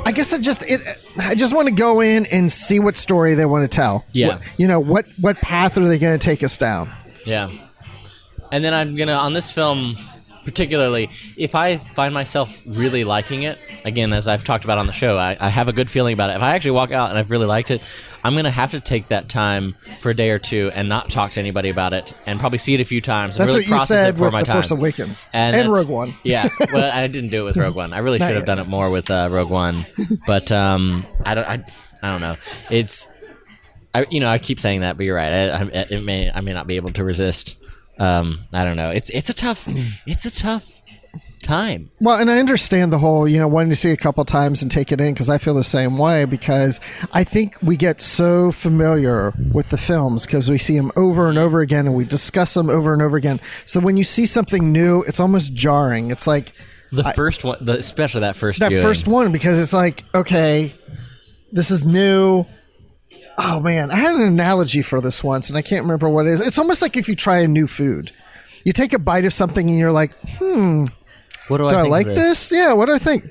[0.06, 0.82] I guess I just, it,
[1.18, 4.06] I just want to go in and see what story they want to tell.
[4.12, 4.28] Yeah.
[4.36, 6.90] What- you know, what, what path are they going to take us down?
[7.26, 7.50] Yeah.
[8.52, 9.96] And then I'm gonna on this film
[10.46, 14.94] particularly, if I find myself really liking it, again as I've talked about on the
[14.94, 16.38] show, I, I have a good feeling about it.
[16.38, 17.82] If I actually walk out and I've really liked it,
[18.24, 21.32] I'm gonna have to take that time for a day or two and not talk
[21.34, 23.36] to anybody about it, and probably see it a few times.
[23.36, 24.56] And That's really what you process said it for with my The time.
[24.56, 26.14] Force Awakens and, and, Rogue One.
[26.24, 27.94] yeah, well, I didn't do it with Rogue One.
[27.94, 28.46] I really should have yet.
[28.46, 29.86] done it more with uh, Rogue One,
[30.26, 31.48] but um, I don't.
[31.48, 31.64] I,
[32.02, 32.36] I don't know.
[32.70, 33.08] It's,
[33.94, 35.32] I you know I keep saying that, but you're right.
[35.32, 37.62] I, I, it may I may not be able to resist.
[37.98, 38.90] Um, I don't know.
[38.92, 39.68] It's it's a tough
[40.06, 40.72] it's a tough
[41.42, 41.92] time.
[42.02, 44.72] Well, and I understand the whole, you know, wanting to see a couple times and
[44.72, 46.82] take it in because I feel the same way because
[47.14, 51.38] I think we get so familiar with the films because we see them over and
[51.38, 53.40] over again and we discuss them over and over again.
[53.66, 56.10] So when you see something new, it's almost jarring.
[56.10, 56.52] It's like
[56.92, 58.84] The first one, the, especially that first that viewing.
[58.84, 60.72] first one because it's like, okay,
[61.52, 62.46] this is new.
[63.38, 66.30] Oh man, I had an analogy for this once and I can't remember what it
[66.32, 66.42] is.
[66.46, 68.12] It's almost like if you try a new food.
[68.64, 70.86] You take a bite of something and you're like, hmm,
[71.48, 72.52] What do, do I, think of like this?
[72.52, 73.26] Yeah, what do I think?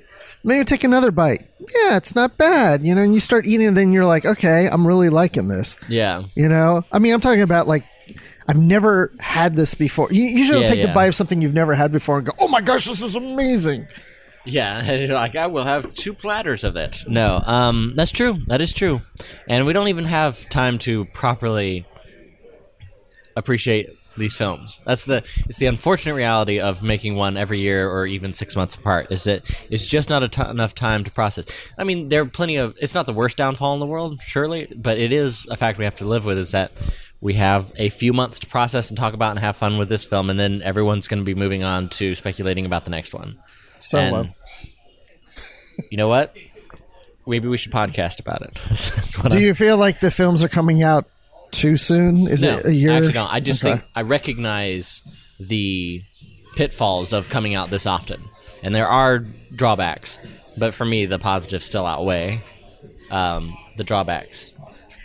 [0.44, 1.48] Maybe take another bite.
[1.58, 2.84] Yeah, it's not bad.
[2.84, 5.76] You know, and you start eating, and then you're like, okay, I'm really liking this.
[5.88, 7.84] Yeah, You know, I mean, I'm talking about like,
[8.46, 10.08] I've never had this before.
[10.12, 10.86] You usually Yeah, take yeah.
[10.88, 13.16] the bite of something you've never had before and go, oh my gosh, this is
[13.16, 13.88] amazing.
[14.44, 14.82] Yeah.
[14.84, 17.04] And you're like I will have two platters of it.
[17.08, 18.38] No, um, that's true.
[18.46, 19.00] That is true.
[19.48, 21.84] And we don't even have time to properly
[23.36, 24.80] appreciate these films.
[24.84, 28.74] That's the it's the unfortunate reality of making one every year or even six months
[28.74, 29.10] apart.
[29.10, 31.46] Is that it's just not t- enough time to process.
[31.78, 32.76] I mean, there are plenty of.
[32.80, 35.84] It's not the worst downfall in the world, surely, but it is a fact we
[35.84, 36.38] have to live with.
[36.38, 36.72] Is that
[37.20, 40.04] we have a few months to process and talk about and have fun with this
[40.04, 43.38] film, and then everyone's going to be moving on to speculating about the next one.
[43.84, 44.20] Solo.
[44.20, 44.34] And
[45.90, 46.36] you know what?
[47.26, 48.54] Maybe we should podcast about it.
[48.68, 51.06] That's what Do I'm- you feel like the films are coming out
[51.50, 52.26] too soon?
[52.28, 52.92] Is no, it a year?
[52.92, 53.26] Actually, no.
[53.30, 53.76] I just Okay.
[53.78, 55.02] think I recognize
[55.40, 56.02] the
[56.56, 58.22] pitfalls of coming out this often,
[58.62, 59.20] and there are
[59.54, 60.18] drawbacks.
[60.58, 62.40] But for me, the positives still outweigh
[63.10, 64.52] um, the drawbacks.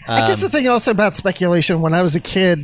[0.07, 2.59] I guess the thing also about speculation when I was a kid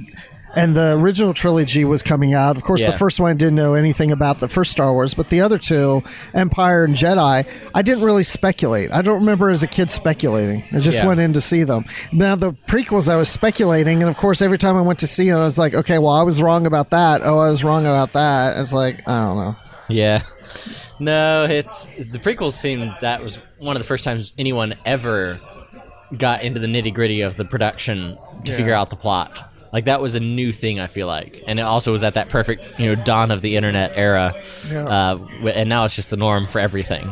[0.56, 2.92] and the original trilogy was coming out, of course, Yeah.
[2.92, 5.58] the first one I didn't know anything about the first Star Wars, but the other
[5.58, 6.02] two,
[6.34, 8.92] Empire and Jedi, I didn't really speculate.
[8.92, 10.64] I don't remember as a kid speculating.
[10.74, 11.08] I just Yeah.
[11.08, 11.86] went in to see them.
[12.12, 15.30] Now, the prequels, I was speculating, and of course, every time I went to see
[15.30, 17.22] them, I was like, okay, well, I was wrong about that.
[17.24, 18.58] Oh, I was wrong about that.
[18.58, 19.56] It's like, I don't know.
[19.90, 20.22] Yeah.
[21.00, 25.40] No, it's the prequels seemed that was one of the first times anyone ever
[26.18, 28.58] got into the nitty gritty of the production to Yeah.
[28.58, 29.52] figure out the plot.
[29.76, 30.80] Like that was a new thing.
[30.80, 33.58] I feel like, and it also was at that perfect, you know, dawn of the
[33.58, 34.34] internet era,
[34.72, 34.88] Yeah.
[34.88, 35.18] uh,
[35.54, 37.12] and now it's just the norm for everything.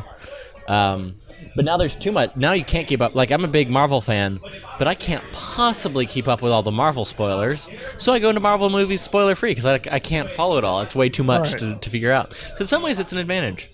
[0.70, 1.16] Um,
[1.58, 2.38] but now there's too much.
[2.38, 3.16] Now you can't keep up.
[3.16, 4.40] Like I'm a big Marvel fan,
[4.80, 7.68] but I can't possibly keep up with all the Marvel spoilers.
[7.98, 10.80] So I go into Marvel movies spoiler free because I, I can't follow it all.
[10.82, 11.60] It's way too much Right.
[11.60, 12.32] to, to figure out.
[12.56, 13.70] So in some ways, it's an advantage.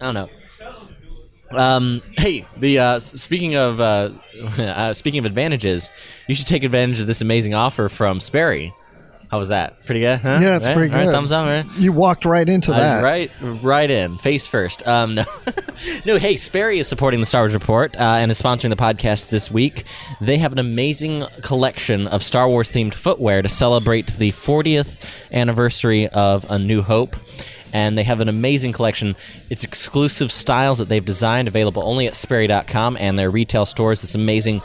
[0.00, 0.28] I don't know.
[1.50, 4.10] Um, hey, the uh, speaking of uh,
[4.58, 5.90] uh, speaking of advantages,
[6.28, 8.72] you should take advantage of this amazing offer from Sperry.
[9.30, 9.84] How was that?
[9.84, 10.38] Pretty good, huh?
[10.42, 10.74] Yeah, it's Right?
[10.76, 11.12] pretty All right, good.
[11.12, 11.64] thumbs up, right?
[11.78, 13.04] You walked right into I that.
[13.04, 14.84] right, right in, face first.
[14.88, 15.24] Um, no,
[16.04, 16.18] no.
[16.18, 19.48] Hey, Sperry is supporting the Star Wars Report uh, and is sponsoring the podcast this
[19.48, 19.84] week.
[20.20, 24.98] They have an amazing collection of Star Wars themed footwear to celebrate the 40th
[25.30, 27.14] anniversary of A New Hope.
[27.72, 29.16] And they have an amazing collection.
[29.48, 34.00] It's exclusive styles that they've designed, available only at Sperry.com and their retail stores.
[34.00, 34.62] This amazing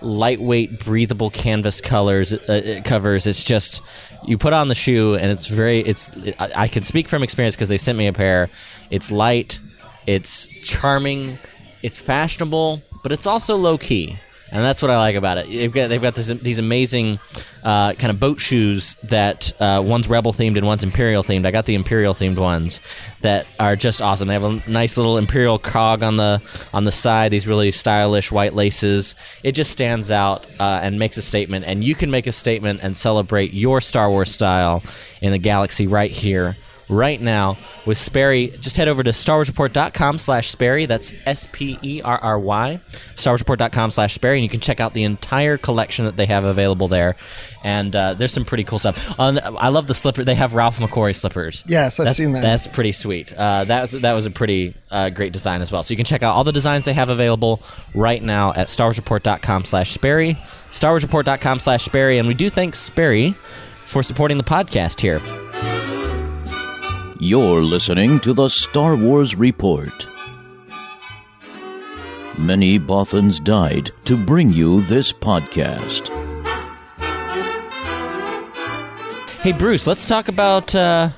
[0.00, 3.26] lightweight, breathable canvas colors uh, it covers.
[3.26, 3.82] It's just
[4.26, 5.80] you put on the shoe, and it's very.
[5.80, 8.50] It's I, I can speak from experience because they sent me a pair.
[8.90, 9.60] It's light,
[10.06, 11.38] it's charming,
[11.82, 14.16] it's fashionable, but it's also low key.
[14.50, 15.46] And that's what I like about it.
[15.48, 17.18] They've got, they've got this, these amazing
[17.62, 21.44] uh, kind of boat shoes that uh, one's rebel themed and one's imperial themed.
[21.44, 22.80] I got the imperial themed ones
[23.20, 24.28] that are just awesome.
[24.28, 26.40] They have a nice little imperial cog on the
[26.72, 27.30] on the side.
[27.30, 29.14] These really stylish white laces.
[29.42, 31.66] It just stands out uh, and makes a statement.
[31.66, 34.82] And you can make a statement and celebrate your Star Wars style
[35.20, 36.56] in the galaxy right here
[36.88, 38.48] right now with Sperry.
[38.60, 40.86] Just head over to StarWarsReport.com slash Sperry.
[40.86, 42.80] That's S-P-E-R-R-Y.
[43.16, 44.38] StarWarsReport.com slash Sperry.
[44.38, 47.16] And you can check out the entire collection that they have available there.
[47.64, 49.18] And uh, there's some pretty cool stuff.
[49.18, 50.24] On, I love the slipper.
[50.24, 51.64] They have Ralph McQuarrie slippers.
[51.66, 52.42] Yes, I've that's, seen that.
[52.42, 53.32] That's pretty sweet.
[53.32, 55.82] Uh, that, was, that was a pretty uh, great design as well.
[55.82, 57.60] So you can check out all the designs they have available
[57.94, 60.38] right now at StarWarsReport.com slash Sperry.
[60.70, 62.18] StarWarsReport.com slash Sperry.
[62.18, 63.34] And we do thank Sperry
[63.86, 65.20] for supporting the podcast here.
[67.20, 70.06] You're listening to the Star Wars Report.
[72.38, 76.08] Many Bothans died to bring you this podcast.
[79.40, 81.10] Hey Bruce, let's talk about uh,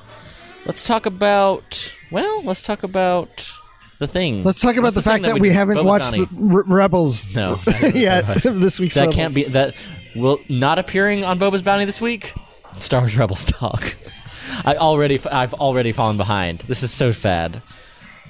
[0.65, 3.51] let's talk about well, let's talk about
[3.99, 4.43] the thing.
[4.43, 6.25] Let's talk about What's the, fact thing that, we just- haven't Boba watched Bounty?
[6.25, 7.59] the R- Rebels No.
[7.93, 8.25] yet.
[8.43, 9.15] this week's that Rebels.
[9.15, 9.75] can't be that
[10.15, 12.33] will not appearing on Boba's Bounty this week.
[12.79, 13.95] Star Wars Rebels talk.
[14.65, 16.59] I already I've already fallen behind.
[16.59, 17.61] This is so sad.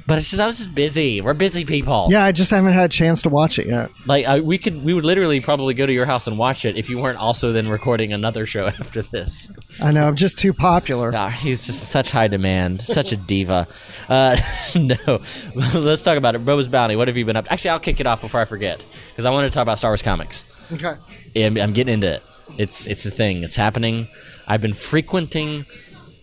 [0.08, 1.22] But it's just I was just busy.
[1.22, 2.08] We're busy people.
[2.10, 3.92] Yeah, I just haven't had a chance to watch it yet.
[4.06, 6.76] Like I, we could we would literally probably go to your house and watch it
[6.76, 9.52] if you weren't also then recording another show after this.
[9.82, 11.12] I know I'm just too popular.
[11.14, 13.68] Ah, he's just such high demand, such a diva.
[14.10, 14.38] Uh,
[14.76, 15.22] no,
[15.56, 16.44] let's talk about it.
[16.44, 16.96] Boba's Bounty.
[16.96, 17.52] What have you been up?
[17.52, 19.92] Actually, I'll kick it off before I forget because I wanted to talk about Star
[19.92, 20.44] Wars comics.
[20.74, 20.96] Okay.
[21.36, 22.24] I'm, I'm getting into it.
[22.58, 23.44] It's it's a thing.
[23.44, 24.08] It's happening.
[24.48, 25.66] I've been frequenting.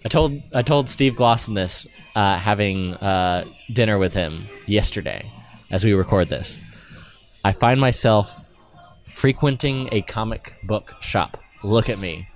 [0.09, 5.31] I told I told Steve Glosson this uh, having uh, dinner with him yesterday
[5.71, 6.59] as we record this.
[7.45, 8.35] I find myself
[9.03, 11.37] frequenting a comic book shop.
[11.63, 12.27] Look at me.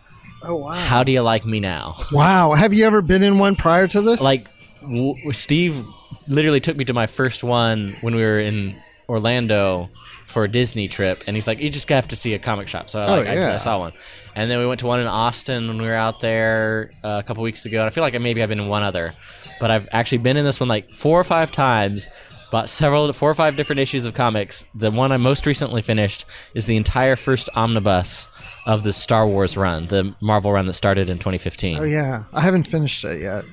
[0.42, 0.72] Oh wow.
[0.74, 1.96] How do you like me now?
[2.12, 2.52] Wow.
[2.52, 4.20] Have you ever been in one prior to this?
[4.20, 4.46] like
[4.82, 5.82] w- Steve
[6.28, 8.76] literally took me to my first one when we were in
[9.08, 9.88] Orlando
[10.26, 12.90] for a Disney trip, and he's like, "You just have to see a comic shop."
[12.90, 13.92] So I, Oh, like, I- I, saw one,
[14.34, 17.26] and then we went to one in Austin when we were out there uh, a
[17.26, 17.78] couple weeks ago.
[17.80, 19.14] And I feel like I maybe I've been in one other,
[19.60, 22.06] but I've actually been in this one like four or five times.
[22.50, 24.66] Bought several, four or five different issues of comics.
[24.74, 28.28] The one I most recently finished is the entire first omnibus
[28.66, 31.78] of the Star Wars run, the Marvel run that started in 2015.
[31.78, 33.44] oh yeah, I haven't finished it yet.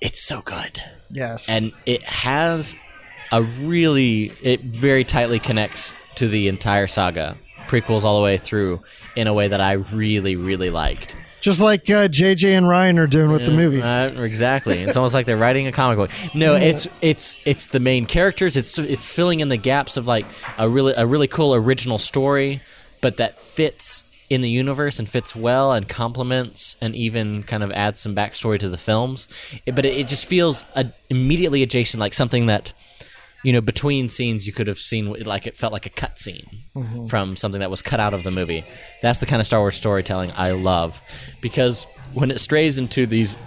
[0.00, 0.82] It's so good.
[1.10, 1.48] Yes.
[1.48, 2.74] and it has
[3.30, 7.36] a really it very tightly connects to the entire saga
[7.68, 8.82] prequels all the way through
[9.16, 11.14] in a way that i really really liked.
[11.40, 13.84] Just like uh, JJ and Rian are doing with the movies.
[13.84, 14.78] Uh, exactly.
[14.82, 16.10] It's almost like they're writing a comic book.
[16.34, 18.56] No it's it's it's the main characters.
[18.56, 20.24] It's it's filling in the gaps of like
[20.56, 22.62] a really a really cool original story
[23.02, 27.70] but that fits in the universe and fits well and complements and even kind of
[27.72, 29.28] adds some backstory to the films.
[29.66, 32.72] It- but it, it just feels uh, immediately adjacent like something that
[33.44, 36.64] you know between scenes you could have seen like it felt like a cut scene
[36.74, 37.06] mm-hmm.
[37.06, 38.64] from something that was cut out of the movie
[39.02, 41.00] that's the kind of star wars storytelling i love
[41.40, 43.38] because when it strays into these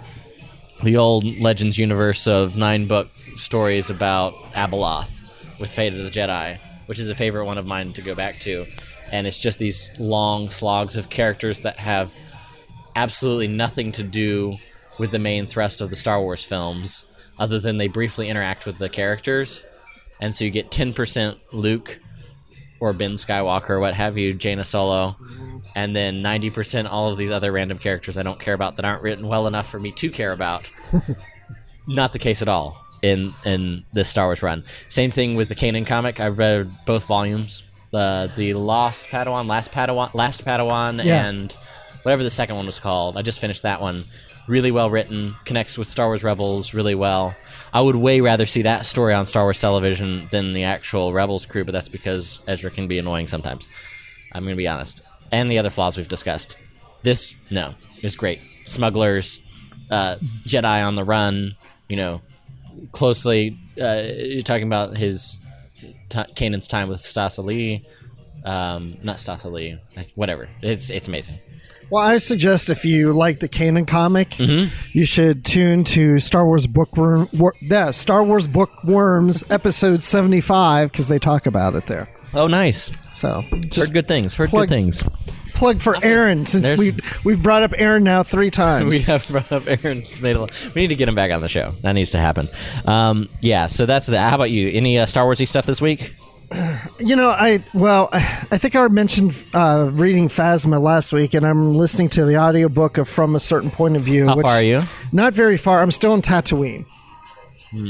[0.82, 5.20] the old legends universe of nine book stories about abeloth
[5.60, 8.38] with fate of the jedi which is a favorite one of mine to go back
[8.40, 8.66] to
[9.12, 12.12] and it's just these long slogs of characters that have
[12.98, 14.56] absolutely nothing to do
[14.98, 17.04] with the main thrust of the Star Wars films,
[17.38, 19.64] other than they briefly interact with the characters.
[20.20, 21.98] And so you get 10% Luke
[22.80, 25.16] or Ben Skywalker or what have you, Jaina Solo,
[25.76, 29.02] and then 90% all of these other random characters I don't care about that aren't
[29.02, 30.68] written well enough for me to care about.
[31.86, 34.64] Not the case at all in in this Star Wars run.
[34.88, 36.20] Same thing with the Kanan comic.
[36.20, 37.62] I read both volumes.
[37.92, 41.26] Uh, the the Lost Padawan, Last Padawan, Last Padawan, Yeah.
[41.26, 41.52] and
[42.02, 43.16] whatever the second one was called.
[43.16, 44.04] I just finished that one.
[44.46, 47.34] Really well written, connects with Star Wars Rebels really well.
[47.72, 51.46] I would way rather see that story on Star Wars television than the actual Rebels
[51.46, 53.68] crew, but that's because Ezra can be annoying sometimes.
[54.32, 55.02] I'm going to be honest.
[55.30, 56.56] And the other flaws we've discussed.
[57.02, 58.40] This, no, is great.
[58.64, 59.40] Smugglers,
[59.90, 61.54] uh, Jedi on the run,
[61.88, 62.20] you know,
[62.92, 63.56] closely.
[63.80, 65.40] Uh, you're talking about his
[66.08, 67.82] t- Kanan's time with Stasa Lee.
[68.44, 69.78] Um, not Stasa Lee,
[70.14, 70.48] whatever.
[70.62, 71.38] It's it's amazing.
[71.90, 74.74] Well, I suggest if you like the Kanan comic, Mm-hmm.
[74.92, 80.92] you should tune to Star Wars Bookworm, wor- yeah, Star Wars Bookworms episode seventy five
[80.92, 82.08] because they talk about it there.
[82.34, 82.90] Oh, nice.
[83.14, 84.34] So just Heard good things.
[84.34, 85.02] Heard plug- good things.
[85.54, 88.90] plug for Aaron since There's- we we've brought up Aaron now three times.
[88.90, 90.70] We have brought up Aaron's made a lot.
[90.74, 91.70] We need to get him back on the show.
[91.82, 92.48] That needs to happen.
[92.84, 93.66] Um, yeah.
[93.68, 94.28] So that's that.
[94.28, 94.68] How about you?
[94.68, 96.12] Any uh, Star Warsy stuff this week?
[97.00, 101.76] You know, I well, I think I mentioned uh, reading Phasma last week, and I'm
[101.76, 104.26] listening to the audiobook of From a Certain Point of View.
[104.26, 104.82] How which, far are you?
[105.12, 105.80] Not very far.
[105.80, 106.86] I'm still in Tatooine.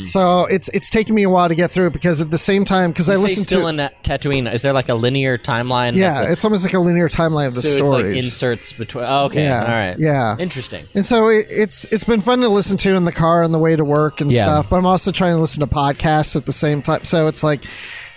[0.05, 2.65] So it's it's taking me a while to get through it because at the same
[2.65, 4.53] time because I listen still to in that Tatooine.
[4.53, 5.95] Is there like a linear timeline?
[5.95, 9.05] yeah, Like it's almost like a linear timeline of the the, so like inserts between.
[9.07, 10.37] Oh, okay, Yeah, all right, yeah.
[10.37, 10.85] interesting.
[10.95, 13.59] and so it, it's it's been fun to listen to in the car on the
[13.59, 14.43] way to work and Yeah.
[14.43, 14.69] stuff.
[14.69, 17.05] But I'm also trying to listen to podcasts at the same time.
[17.05, 17.63] So it's like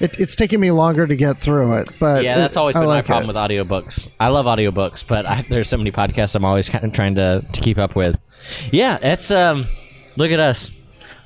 [0.01, 1.89] it, it's taking me longer to get through it.
[1.99, 3.27] But Yeah, that's always I been my problem it.
[3.27, 4.09] with audiobooks.
[4.19, 7.43] I love audiobooks, but I, there's so many podcasts I'm always kind of trying to,
[7.53, 8.19] to keep up with.
[8.71, 9.67] Yeah, it's um
[10.17, 10.69] look at us.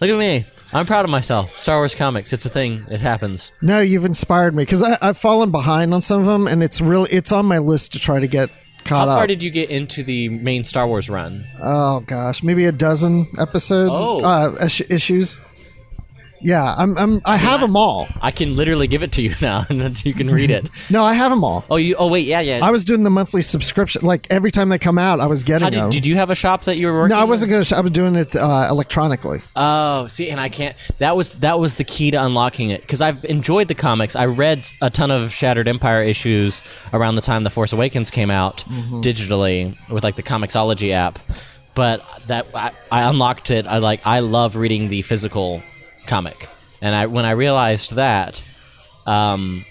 [0.01, 0.45] Look at me.
[0.73, 1.57] I'm proud of myself.
[1.57, 2.83] Star Wars comics, it's a thing.
[2.89, 3.51] It happens.
[3.61, 7.09] No, you've inspired me because I've fallen behind on some of them, and it's really
[7.11, 8.49] it's on my list to try to get
[8.83, 9.27] caught How caught far up.
[9.29, 11.45] did you get into the main Star Wars run?
[11.63, 14.21] oh gosh, maybe a dozen episodes, Oh.
[14.23, 15.37] uh, issues.
[16.45, 18.07] Yeah, I'm, I'm I have them all.
[18.21, 20.69] I can literally give it to you now, and then you can read it.
[20.91, 21.65] No, I have them all.
[21.71, 21.95] Oh, you.
[21.97, 22.27] Oh, wait.
[22.27, 22.59] Yeah, yeah.
[22.61, 24.03] I was doing the monthly subscription.
[24.05, 25.89] Like every time they come out, I was getting How them.
[25.89, 27.15] did, did you have a shop that you were working?
[27.15, 27.75] no, I wasn't going to.
[27.75, 29.41] I was doing it uh, electronically.
[29.55, 30.75] Oh, see, and I can't.
[30.99, 34.15] That was that was the key to unlocking it because I've enjoyed the comics.
[34.15, 36.61] I read a ton of Shattered Empire issues
[36.93, 39.01] around the time The Force Awakens came out Mm-hmm.
[39.01, 41.17] digitally with like the Comixology app,
[41.73, 43.65] but that I, I unlocked it.
[43.65, 45.63] I like I love reading the physical
[46.07, 46.47] comic,
[46.81, 48.43] and I when I realized that,
[49.05, 49.65] um,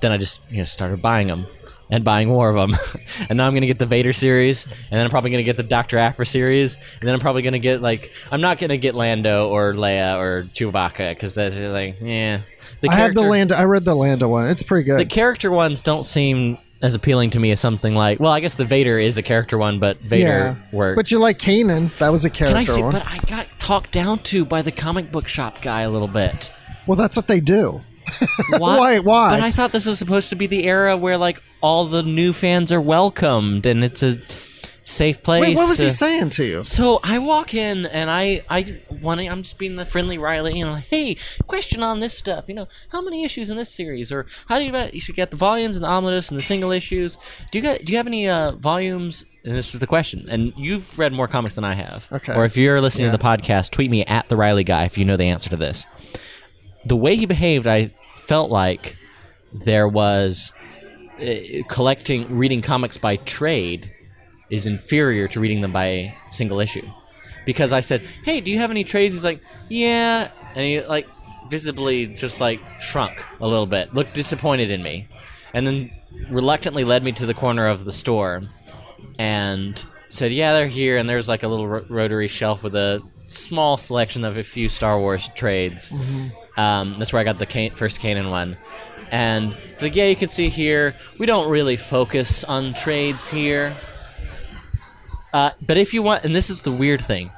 [0.00, 1.46] then I just you know started buying them.
[1.90, 2.80] And buying more of them,
[3.28, 5.62] and now I'm gonna get the Vader series, and then I'm probably gonna get the
[5.62, 9.50] Doctor Aphra series, and then I'm probably gonna get like I'm not gonna get Lando
[9.50, 12.40] or Leia or Chewbacca because that's like yeah.
[12.80, 13.54] The I have the Lando.
[13.56, 14.46] I read the Lando one.
[14.46, 15.00] It's pretty good.
[15.00, 18.54] The character ones don't seem as appealing to me as something like well, I guess
[18.54, 20.96] the Vader is a character one, but Vader works.
[20.96, 21.94] But you like Kanan?
[21.98, 22.82] That was a Can I character see?
[22.82, 22.92] one.
[22.92, 26.50] But I got talked down to by the comic book shop guy a little bit.
[26.86, 27.80] well, that's what they do.
[28.58, 28.76] Why?
[28.76, 29.30] Why- why?
[29.30, 32.32] But I thought this was supposed to be the era where like all the new
[32.32, 34.16] fans are welcomed and it's a
[34.84, 35.40] safe place.
[35.42, 36.64] Wait, what was to- he saying to you?
[36.64, 40.58] So I walk in and I I want to, I'm just being the friendly Riley,
[40.58, 41.16] you know, hey,
[41.46, 44.64] question on this stuff, you know, how many issues in this series, or how do
[44.64, 47.16] you bet you should get the volumes and the omnibus and the single issues?
[47.50, 49.24] Do you got do you have any uh, volumes?
[49.44, 50.26] And this was the question.
[50.28, 52.06] And you've read more comics than I have.
[52.12, 52.32] Okay.
[52.34, 53.12] Or if you're listening Yeah.
[53.12, 55.56] to the podcast, tweet me at the Riley guy if you know the answer to
[55.56, 55.84] this.
[56.84, 58.96] The way he behaved, I felt like
[59.52, 60.52] there was
[61.20, 63.90] uh, collecting reading comics by trade
[64.52, 66.86] is inferior to reading them by single issue.
[67.44, 71.08] Because I said, "Hey, do you have any trades?" He's like, "Yeah," and he like
[71.48, 75.08] visibly just like shrunk a little bit, looked disappointed in me,
[75.52, 75.90] and then
[76.30, 78.42] reluctantly led me to the corner of the store
[79.18, 83.02] and said, "Yeah, they're here." And there's like a little ro- rotary shelf with a
[83.28, 85.90] small selection of a few Star Wars trades.
[86.56, 88.56] Um, that's where I got the Can- first Kanan one.
[89.10, 93.74] And like, yeah, you can see here, we don't really focus on trades here.
[95.32, 97.30] Uh, but if you want, and this is the weird thing.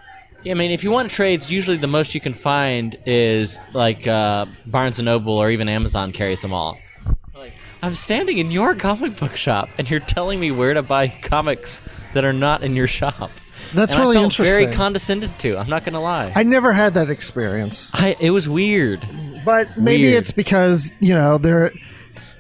[0.49, 4.45] I mean, if you want trades, usually the most you can find is like uh,
[4.67, 6.77] Barnes and Noble or even Amazon carries them all.
[7.35, 11.09] Like, I'm standing in your comic book shop, and you're telling me where to buy
[11.09, 11.81] comics
[12.13, 13.31] that are not in your shop.
[13.73, 14.77] That's And really I felt Very interesting.
[14.77, 15.57] condescended to.
[15.57, 16.31] I'm not gonna lie.
[16.37, 19.01] I never had that experience, I, it was weird.
[19.47, 20.19] but maybe Weird.
[20.19, 21.71] it's because you know they're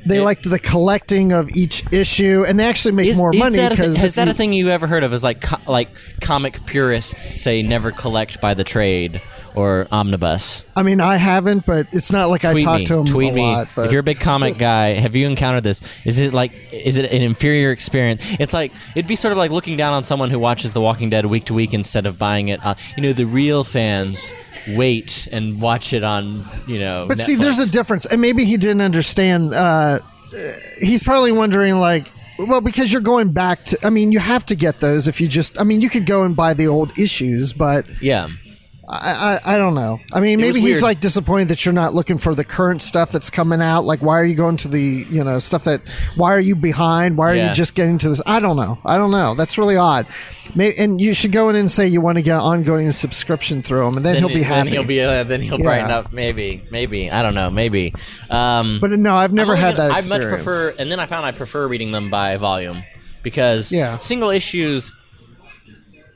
[0.07, 3.38] they It- liked the collecting of each issue, and they actually make Is, more is
[3.38, 5.12] money that a thi- because has that a thing you ever heard of?
[5.12, 5.88] Is like co- like
[6.20, 9.20] comic purists say never collect by the trade
[9.57, 10.64] or omnibus.
[10.74, 12.86] I mean, I haven't, but it's not like I talk me.
[12.86, 13.42] to them Tweet a me.
[13.52, 13.68] lot.
[13.76, 15.80] But if you're a big comic guy, have you encountered this?
[16.05, 18.20] Is it like is it an inferior experience?
[18.40, 21.09] It's like it'd be sort of like looking down on someone who watches The Walking
[21.09, 22.66] Dead week to week instead of buying it.
[22.66, 24.32] Uh, you know, the real fans
[24.68, 26.42] wait and watch it on.
[26.66, 29.52] You know, But see, there's a difference, and maybe he didn't understand.
[29.54, 30.00] Uh,
[30.80, 33.78] he's probably wondering, like, well, because you're going back to.
[33.86, 35.60] I mean, you have to get those if you just.
[35.60, 38.28] I mean, you could go and buy the old issues, but yeah.
[38.89, 39.99] I, I, I don't know.
[40.12, 43.30] I mean, maybe he's like disappointed that you're not looking for the current stuff that's
[43.30, 43.85] coming out.
[43.85, 45.80] Like, why are you going to the, you know, stuff that?
[46.16, 47.16] Why are you behind?
[47.16, 47.49] Why are Yeah.
[47.49, 48.20] you just getting to this?
[48.26, 48.78] I don't know.
[48.85, 49.35] I don't know.
[49.35, 50.07] That's really odd.
[50.55, 53.62] Maybe, and you should go in and say you want to get an ongoing subscription
[53.62, 54.70] through him, and then, he'll be then happy.
[54.70, 55.64] he'll be uh, then he'll Yeah.
[55.64, 56.12] brighten up.
[56.12, 57.51] Maybe, maybe I don't know.
[57.51, 57.95] Maybe.
[58.30, 61.24] Um, but no, I've never had gonna- that I much prefer, and then I found
[61.24, 62.85] I prefer reading them by volume
[63.22, 63.99] because Yeah.
[64.01, 64.93] single issues,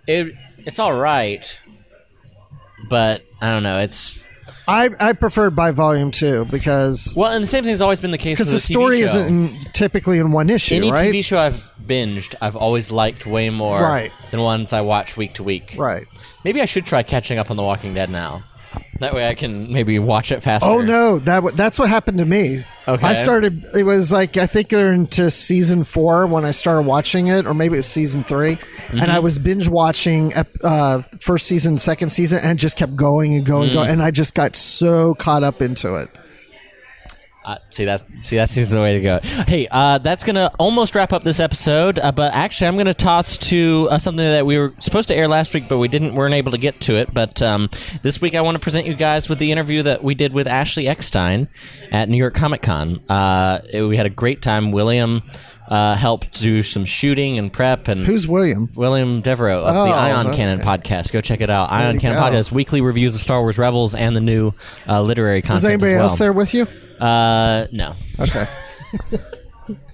[0.07, 0.35] it
[0.67, 1.59] it's all right,
[2.89, 3.79] but I don't know.
[3.79, 4.19] It's
[4.67, 8.19] I I preferred by volume two because well, and the same thing's always been the
[8.19, 11.13] case because the TV story isn't in, typically in one issue, Any right?
[11.13, 14.13] TV show I've binged, I've always liked way more Right.
[14.31, 15.75] than ones I watch week to week.
[15.77, 16.07] Right.
[16.45, 18.43] Maybe I should try catching up on The Walking Dead now.
[19.01, 20.69] That way I can maybe watch it faster.
[20.69, 22.65] Oh no, that w- that's what happened to me.
[22.89, 23.07] Okay.
[23.07, 23.63] I started.
[23.77, 27.55] It was like I think they're into season four when I started watching it, or
[27.55, 29.01] maybe it was season 3 Mm-hmm.
[29.01, 33.45] and I was binge watching uh, first season, second season, and just kept going and
[33.45, 33.75] going, and Mm.
[33.75, 36.09] going, and I just got so caught up into it.
[37.49, 39.21] Uh, see that's see that seems the way to go.
[39.23, 41.99] Hey, uh, that's gonna almost wrap up this episode.
[41.99, 45.29] Uh, but actually, I'm gonna toss to uh, something that we were supposed to air
[45.29, 47.15] last week, but we didn't weren't able to get to it.
[47.15, 47.71] But um,
[48.03, 50.47] this week, I want to present you guys with the interview that we did with
[50.47, 51.49] Ashley Eckstein
[51.91, 53.01] at New York Comic Con.
[53.09, 54.71] Uh, we had a great time.
[54.71, 55.23] William
[55.69, 58.69] uh, helped do some shooting and prep, and Who's William?
[58.75, 60.37] William Devereaux of Oh, the Ion okay.
[60.37, 61.13] Cannon podcast.
[61.13, 61.71] Go check it out.
[61.71, 62.25] Ion you Cannon go.
[62.25, 64.53] podcast, weekly reviews of Star Wars Rebels and the new
[64.89, 65.57] uh, literary content.
[65.57, 66.03] Was anybody as well.
[66.09, 66.67] else there with you?
[66.99, 67.93] Uh, no.
[68.19, 68.47] Okay,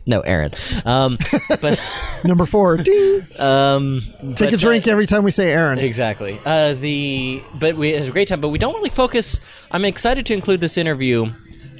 [0.06, 0.52] No, Aaron.
[0.84, 1.16] Um,
[1.62, 1.80] but
[2.24, 2.76] number four.
[2.76, 3.22] Ding.
[3.38, 4.02] um,
[4.36, 5.78] Take a drink every time we say Aaron.
[5.78, 6.38] exactly.
[6.44, 8.40] Uh, the but we it was a great time.
[8.42, 9.40] But we don't really focus.
[9.70, 11.32] I'm excited to include this interview.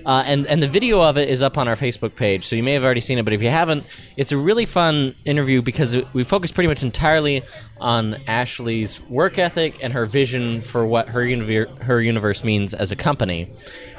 [0.07, 2.63] Uh, and and the video of it is up on our Facebook page, so you
[2.63, 3.25] may have already seen it.
[3.25, 3.85] But if you haven't,
[4.17, 7.43] it's a really fun interview because we focus pretty much entirely
[7.81, 12.93] on Ashley's work ethic and her vision for what her universe, her universe means as
[12.93, 13.49] a company,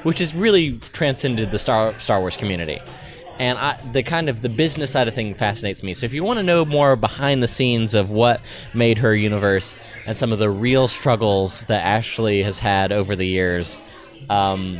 [0.03, 2.80] which has really transcended the Star Star Wars community.
[3.39, 5.93] and I, the kind of the business side of thing fascinates me.
[5.93, 8.41] So if you want to know more behind the scenes of what
[8.74, 9.76] made her universe
[10.06, 13.80] and some of the real struggles that Ashley has had over the years,
[14.30, 14.80] um,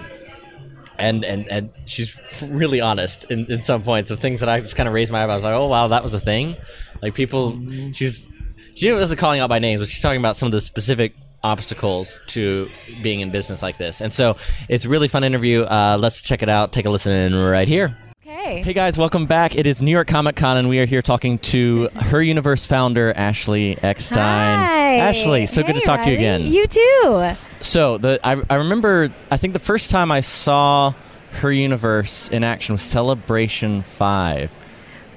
[0.98, 4.76] and and and she's really honest in, in some points of things that I just
[4.76, 6.56] kind of raised my eyebrows like, oh wow, that was a thing.
[7.02, 7.60] Like people,
[7.94, 8.28] she's
[8.76, 12.20] she wasn't calling out by names, but she's talking about some of the specific obstacles
[12.28, 12.68] to
[13.04, 14.02] being in business like this.
[14.02, 14.38] And so
[14.68, 15.62] it's a really fun interview.
[15.62, 16.74] Uh, let's check it out.
[16.74, 17.96] Take a listen right here.
[18.26, 18.64] Okay.
[18.64, 19.56] Hey guys, welcome back.
[19.56, 23.14] It is New York Comic Con, and we are here talking to Her Universe founder
[23.16, 24.18] Ashley Eckstein.
[24.18, 24.96] Hi.
[24.98, 26.42] Ashley, so good to Hey, talk to you again.
[26.42, 27.36] You too.
[27.66, 30.94] So the I, I remember I think the first time I saw
[31.32, 34.52] Her Universe in action was Celebration Five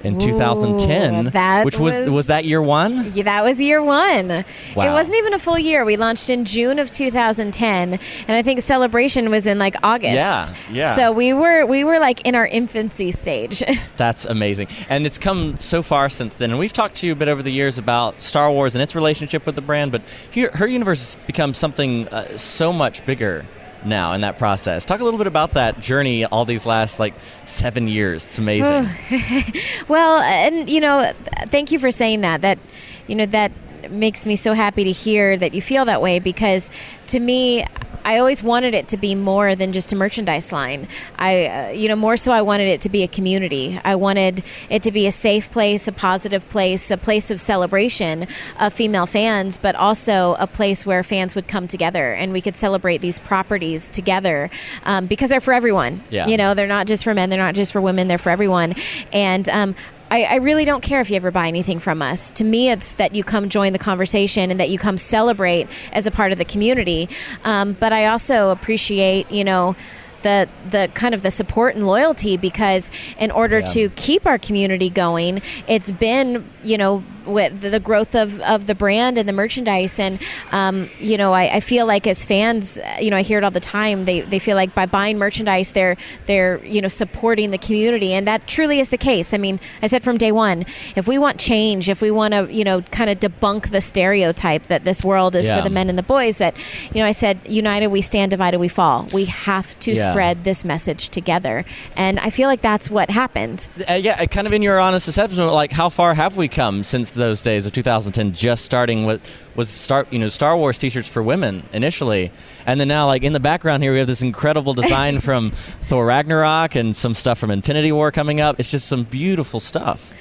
[0.03, 3.11] in 2010, that which was, was- was that year one.
[3.13, 4.29] Yeah, that was year one.
[4.75, 4.87] Wow.
[4.87, 5.83] It wasn't even a full year.
[5.85, 10.13] We launched in June of 2010, and I think celebration was in like August.
[10.13, 10.95] Yeah, yeah.
[10.95, 13.63] So we were we were like in our infancy stage.
[13.97, 16.51] That's amazing, and it's come so far since then.
[16.51, 18.95] And we've talked to you a bit over the years about Star Wars and its
[18.95, 23.45] relationship with the brand, but here, Her Universe has become something uh, so much bigger
[23.85, 24.85] now in that process.
[24.85, 27.13] Talk a little bit about that journey all these last like
[27.45, 28.25] seven years.
[28.25, 28.89] It's amazing.
[29.87, 31.11] Well, and you know,
[31.47, 32.41] thank you for saying that.
[32.41, 32.59] That
[33.07, 33.51] you know that
[33.89, 36.69] makes me so happy to hear that you feel that way because
[37.07, 37.65] to me
[38.05, 40.87] I always wanted it to be more than just a merchandise line.
[41.17, 43.79] I, uh, you know, more so I wanted it to be a community.
[43.83, 48.27] I wanted it to be a safe place, a positive place, a place of celebration
[48.59, 52.55] of female fans, but also a place where fans would come together and we could
[52.55, 54.49] celebrate these properties together
[54.85, 56.01] um, because they're for everyone.
[56.09, 56.27] Yeah.
[56.27, 58.75] You know, they're not just for men, they're not just for women, they're for everyone.
[59.11, 59.75] And um,
[60.11, 62.31] I, I really don't care if you ever buy anything from us.
[62.33, 66.07] To me, it's that you come join the conversation and that you come celebrate as
[66.07, 67.09] a part of the community.
[67.43, 69.75] Um, but I also appreciate, you know,
[70.21, 73.65] the the kind of the support and loyalty because in order Yeah.
[73.67, 78.75] to keep our community going, it's been you know with the growth of, of the
[78.75, 79.99] brand and the merchandise.
[79.99, 80.19] And
[80.51, 83.43] um, you know I, I feel like as fans uh, you know I hear it
[83.43, 87.51] all the time they, they feel like by buying merchandise they're they're you know supporting
[87.51, 88.13] the community.
[88.13, 89.33] And that truly is the case.
[89.33, 90.65] I mean I said from day one
[90.95, 94.63] if we want change if we want to you know kind of debunk the stereotype
[94.67, 95.57] that this world is Yeah.
[95.57, 96.55] for the men and the boys that
[96.93, 99.07] you know I said united we stand divided we fall.
[99.13, 100.11] We have to Yeah.
[100.11, 101.65] spread this message together.
[101.95, 103.67] And I feel like that's what happened.
[103.89, 107.11] Uh, yeah, kind of in your honest assessment, like how far have we come since
[107.19, 108.33] those days of 2010?
[108.33, 109.23] Just starting with
[109.55, 112.31] was start, you know, Star Wars T-shirts for women initially,
[112.65, 115.51] and then now, like in the background here, we have this incredible design from
[115.81, 118.59] Thor Ragnarok and some stuff from Infinity War coming up.
[118.59, 120.13] It's just some beautiful stuff.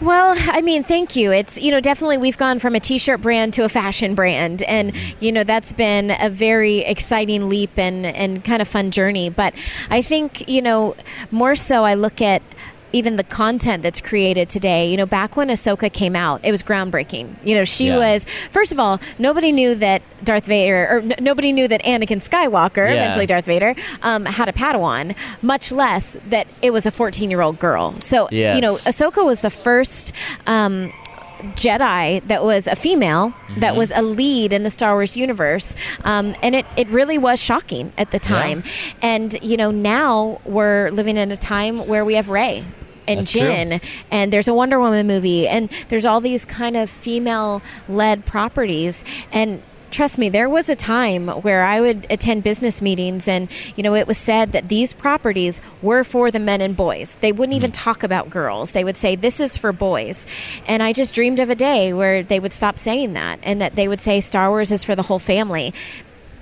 [0.00, 1.32] Well, I mean, thank you.
[1.32, 4.62] It's, you know, definitely we've gone from a t shirt brand to a fashion brand.
[4.62, 5.24] And, mm-hmm.
[5.24, 9.28] you know, that's been a very exciting leap and, and kind of fun journey.
[9.28, 9.54] But
[9.90, 10.94] I think, you know,
[11.32, 12.42] more so I look at
[12.92, 14.90] even the content that's created today.
[14.90, 17.36] You know, back when Ahsoka came out, it was groundbreaking.
[17.44, 17.98] You know, she Yeah.
[17.98, 22.22] was, first of all, nobody knew that Darth Vader, or n- nobody knew that Anakin
[22.26, 22.94] Skywalker, Yeah.
[23.02, 27.40] eventually Darth Vader, um, had a Padawan, much less that it was a 14 year
[27.42, 27.94] old girl.
[27.98, 28.54] So, Yes.
[28.56, 30.12] you know, Ahsoka was the first
[30.46, 30.92] um,
[31.54, 36.34] Jedi that was a female that was a lead in the Star Wars universe, um,
[36.42, 38.64] and it it really was shocking at the time.
[39.02, 42.64] And you know, now we're living in a time where we have Rey.
[43.08, 43.80] And That's true.
[44.10, 49.62] And there's a Wonder Woman movie, and there's all these kind of female-led properties, and
[49.90, 53.94] trust me, there was a time where I would attend business meetings and, you know,
[53.94, 57.14] it was said that these properties were for the men and boys.
[57.16, 57.82] They wouldn't even mm-hmm.
[57.84, 58.72] talk about girls.
[58.72, 60.26] They would say, this is for boys.
[60.66, 63.76] And I just dreamed of a day where they would stop saying that and that
[63.76, 65.72] they would say Star Wars is for the whole family.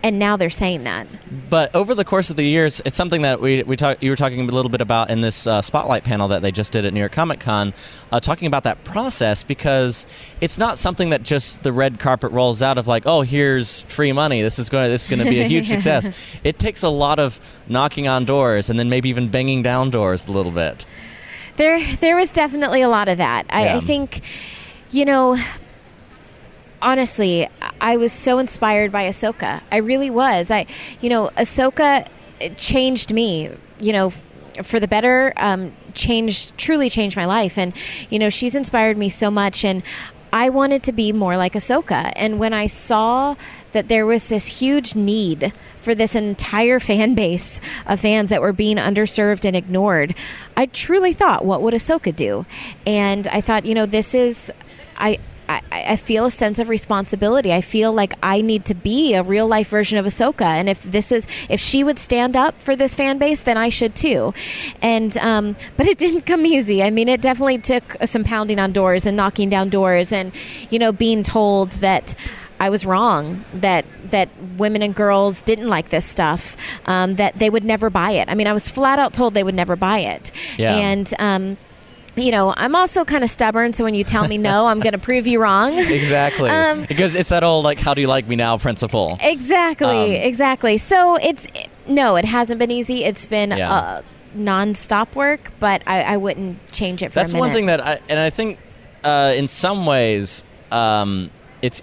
[0.07, 1.09] And now they're saying that.
[1.51, 4.15] But over the course of the years, it's something that we, we talk, you were
[4.15, 6.95] talking a little bit about in this uh, spotlight panel that they just did at
[6.95, 7.75] New York Comic Con,
[8.13, 10.07] uh, talking about that process because
[10.41, 14.13] it's not something that just the red carpet rolls out of like, oh, here's free
[14.13, 14.43] money.
[14.43, 16.09] This is going this is going to be a huge success.
[16.45, 20.29] It takes a lot of knocking on doors and then maybe even banging down doors
[20.29, 20.87] a little bit.
[21.57, 23.47] There, there was definitely a lot of that.
[23.51, 23.77] I, Yeah.
[23.79, 24.21] I think,
[24.93, 25.37] you know,
[26.83, 27.49] honestly,
[27.81, 29.63] I was so inspired by Ahsoka.
[29.71, 30.51] I really was.
[30.51, 30.67] I,
[31.01, 32.07] you know, Ahsoka
[32.57, 33.51] changed me.
[33.79, 34.11] You know,
[34.63, 35.33] for the better.
[35.37, 37.75] Um, changed, truly changed my life, and
[38.11, 39.83] you know, she's inspired me so much, and.
[40.33, 42.13] I wanted to be more like Ahsoka.
[42.15, 43.37] And when I saw
[43.73, 48.53] that there was this huge need for this entire fan base of fans that were
[48.53, 50.15] being underserved and ignored,
[50.55, 52.45] I truly thought, what would Ahsoka do?
[52.87, 54.53] And I thought, you know, this is,
[54.99, 57.53] I, I, I feel a sense of responsibility.
[57.53, 60.83] I feel like I need to be a real life version of Ahsoka, and if
[60.83, 64.35] this is if she would stand up for this fan base, then I should too.
[64.83, 66.83] And um, but it didn't come easy.
[66.83, 70.33] I mean, it definitely took some pounding on doors and knocking down doors, and
[70.71, 72.15] you know, being told that.
[72.59, 76.57] I was wrong that that women and girls didn't like this stuff.
[76.87, 78.31] Um, that they would never buy it.
[78.31, 80.33] I mean, I was flat out told they would never buy it.
[80.57, 80.75] Yeah.
[80.75, 81.59] And um,
[82.17, 83.73] you know, I'm also kind of stubborn.
[83.73, 85.79] So when you tell me no, I'm going to prove you wrong.
[85.79, 86.51] Exactly.
[86.51, 89.19] Um, because it's that old like how do you like me now principle.
[89.21, 90.79] Exactly, Um, exactly.
[90.79, 91.47] So it's
[91.87, 93.05] no, it hasn't been easy.
[93.05, 93.73] It's been Yeah.
[93.73, 94.03] uh,
[94.35, 98.01] non-stop work, but I, I wouldn't change it for That's a one thing that I
[98.09, 98.59] and I think
[99.05, 101.31] uh, in some ways um,
[101.63, 101.83] it's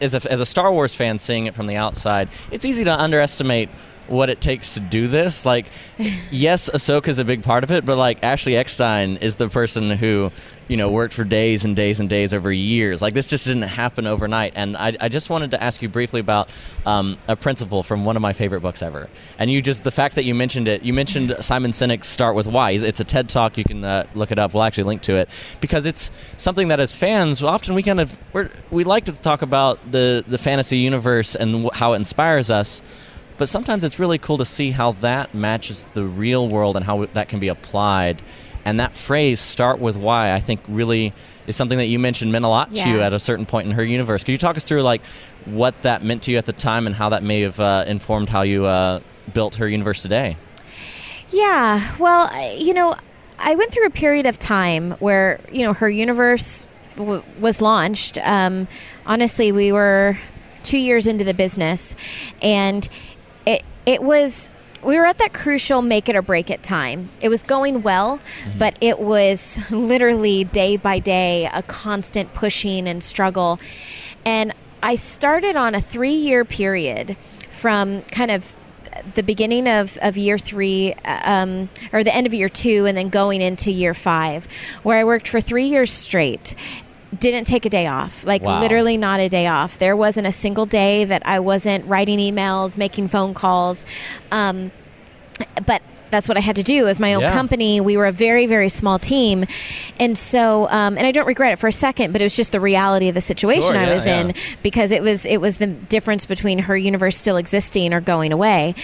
[0.00, 2.92] as a, as a Star Wars fan seeing it from the outside, it's easy to
[3.00, 3.68] underestimate
[4.06, 5.46] what it takes to do this.
[5.46, 5.66] Like,
[6.30, 10.30] yes, Ahsoka's a big part of it, but like Ashley Eckstein is the person who
[10.68, 13.02] you know worked for days and days and days over years.
[13.02, 14.52] Like this just didn't happen overnight.
[14.56, 16.48] And I, I just wanted to ask you briefly about
[16.86, 19.08] um, a principle from one of my favorite books ever.
[19.38, 20.82] And you just the fact that you mentioned it.
[20.82, 23.58] You mentioned Simon Sinek's "Start with Why." It's a TED talk.
[23.58, 24.54] You can uh, look it up.
[24.54, 25.28] We'll actually link to it
[25.60, 29.42] because it's something that as fans often we kind of we're, we like to talk
[29.42, 32.82] about the the fantasy universe and how it inspires us.
[33.36, 37.04] But sometimes it's really cool to see how that matches the real world and how
[37.06, 38.22] that can be applied.
[38.64, 41.12] And that phrase, start with why, I think really
[41.46, 43.74] is something that you mentioned meant a lot to you at a certain point in
[43.74, 44.24] her universe.
[44.24, 45.02] Could you talk us through like
[45.44, 48.30] what that meant to you at the time and how that may have uh, informed
[48.30, 49.00] how you uh,
[49.32, 50.36] built her universe today?
[51.28, 51.96] Yeah.
[51.98, 52.94] Well, you know,
[53.38, 56.66] I went through a period of time where you know her universe
[56.96, 58.16] w- was launched.
[58.18, 58.68] Um,
[59.04, 60.18] honestly, we were
[60.62, 61.94] two years into the business,
[62.40, 62.88] and
[63.86, 64.50] it was.
[64.82, 67.08] We were at that crucial make it or break it time.
[67.22, 68.20] It was going well,
[68.58, 73.58] but it was literally day by day a constant pushing and struggle.
[74.26, 77.16] And I started on a three year period
[77.50, 78.54] from kind of
[79.14, 83.08] the beginning of, of year three, um, or the end of year two, and then
[83.08, 84.46] going into year five,
[84.82, 86.54] where I worked for three years straight.
[87.18, 88.60] Didn't take a day off, like Wow.
[88.60, 89.78] literally not a day off.
[89.78, 93.84] There wasn't a single day that I wasn't writing emails, making phone calls.
[94.32, 94.72] Um,
[95.66, 95.82] but
[96.14, 97.32] that's what I had to do as my own Yeah.
[97.32, 97.80] company.
[97.80, 99.46] We were a very, very small team.
[99.98, 102.52] And so, um, and I don't regret it for a second, but it was just
[102.52, 104.20] the reality of the situation Sure, I yeah, was yeah.
[104.20, 108.32] in because it was, it was the difference between her universe still existing or going
[108.32, 108.74] away.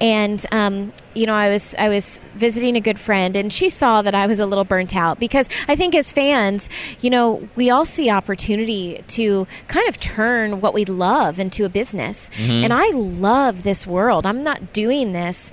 [0.00, 4.02] And, um, you know, I was, I was visiting a good friend and she saw
[4.02, 6.68] that I was a little burnt out because I think as fans,
[7.00, 11.68] you know, we all see opportunity to kind of turn what we love into a
[11.68, 12.30] business.
[12.36, 12.64] Mm-hmm.
[12.64, 14.26] And I love this world.
[14.26, 15.50] I'm not doing this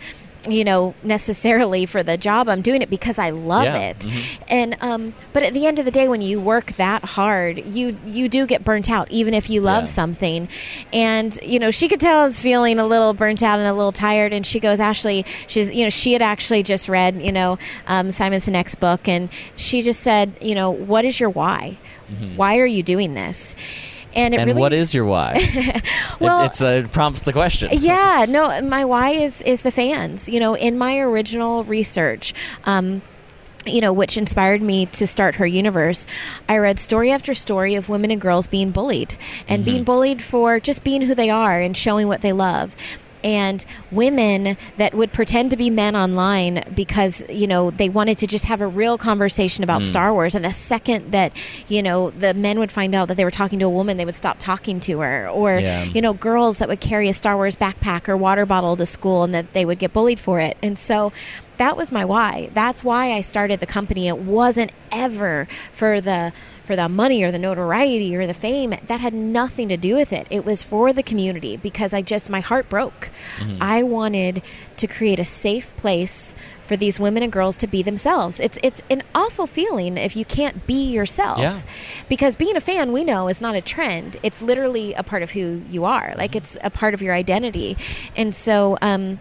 [0.49, 3.99] you know necessarily for the job i'm doing it because i love Yeah, it.
[3.99, 4.39] mhm.
[4.49, 7.97] and um but at the end of the day when you work that hard you
[8.05, 9.89] you do get burnt out even if you love Yeah.
[10.01, 10.49] something.
[10.91, 13.73] And you know she could tell i was feeling a little burnt out and a
[13.73, 17.31] little tired and she goes ashley she's you know she had actually just read you
[17.31, 21.77] know um, simon sinek's book and she just said you know what is your why?
[22.35, 23.55] Why are you doing this
[24.15, 24.41] and it Mm-hmm.
[24.41, 25.33] and really what is your why?
[26.19, 27.69] Well- it, it's uh, prompts the question.
[27.79, 32.33] yeah no my why is is the fans you know in my original research
[32.65, 33.01] um
[33.65, 36.05] you know, which inspired me to start her universe.
[36.49, 39.15] I read story after story of women and girls being bullied
[39.47, 42.75] and being bullied for just being who they are and showing what they love.
[43.23, 48.27] And women that would pretend to be men online because you know they wanted to
[48.27, 49.87] just have a real conversation about hmm.
[49.87, 50.35] Star Wars.
[50.35, 51.35] And the second that
[51.67, 54.05] you know the men would find out that they were talking to a woman, they
[54.05, 55.27] would stop talking to her.
[55.29, 55.83] Or Yeah.
[55.85, 59.23] you know girls that would carry a Star Wars backpack or water bottle to school
[59.23, 60.57] and that they would get bullied for it.
[60.61, 61.11] And so
[61.57, 62.49] that was my why.
[62.53, 64.07] That's why I started the company.
[64.07, 66.33] It wasn't ever for the
[66.65, 68.73] for the money or the notoriety or the fame.
[68.87, 70.27] That had nothing to do with it.
[70.29, 73.09] It was for the community because I just my heart broke.
[73.61, 74.41] I wanted
[74.77, 76.33] to create a safe place
[76.65, 78.39] for these women and girls to be themselves.
[78.39, 81.39] It's it's an awful feeling if you can't be yourself.
[81.39, 81.61] Yeah.
[82.09, 84.17] Because being a fan, we know, is not a trend.
[84.23, 86.13] It's literally a part of who you are.
[86.17, 87.77] Like it's a part of your identity.
[88.15, 89.19] And so um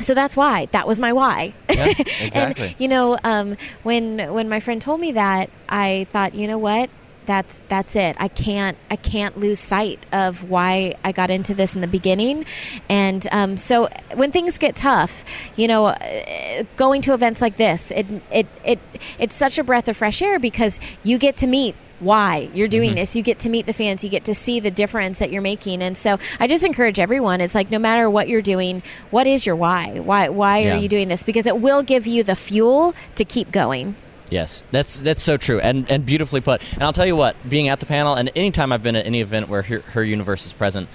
[0.00, 0.66] so that's why.
[0.72, 1.54] That was my why.
[1.70, 2.68] Yeah, exactly.
[2.68, 6.58] and you know um, when when my friend told me that i thought you know
[6.58, 6.90] what?
[7.26, 8.16] That's that's it.
[8.18, 12.46] I can't i can't lose sight of why i got into this in the beginning.
[12.88, 15.24] And um, so when things get tough
[15.56, 18.78] you know uh, going to events like this it it, it
[19.18, 22.90] it's such a breath of fresh air because you get to meet why you're doing
[22.90, 22.96] mm-hmm.
[22.96, 23.16] this.
[23.16, 24.04] You get to meet the fans.
[24.04, 25.82] You get to see the difference that you're making.
[25.82, 27.40] And so I just encourage everyone.
[27.40, 29.98] It's like no matter what you're doing, what is your why?
[29.98, 30.76] Why why Yeah.
[30.76, 31.22] are you doing this?
[31.22, 33.96] Because it will give you the fuel to keep going.
[34.30, 36.62] Yes, that's that's so true and and beautifully put.
[36.74, 39.20] And I'll tell you what, being at the panel and anytime I've been at any
[39.20, 40.88] event where her, her universe is present,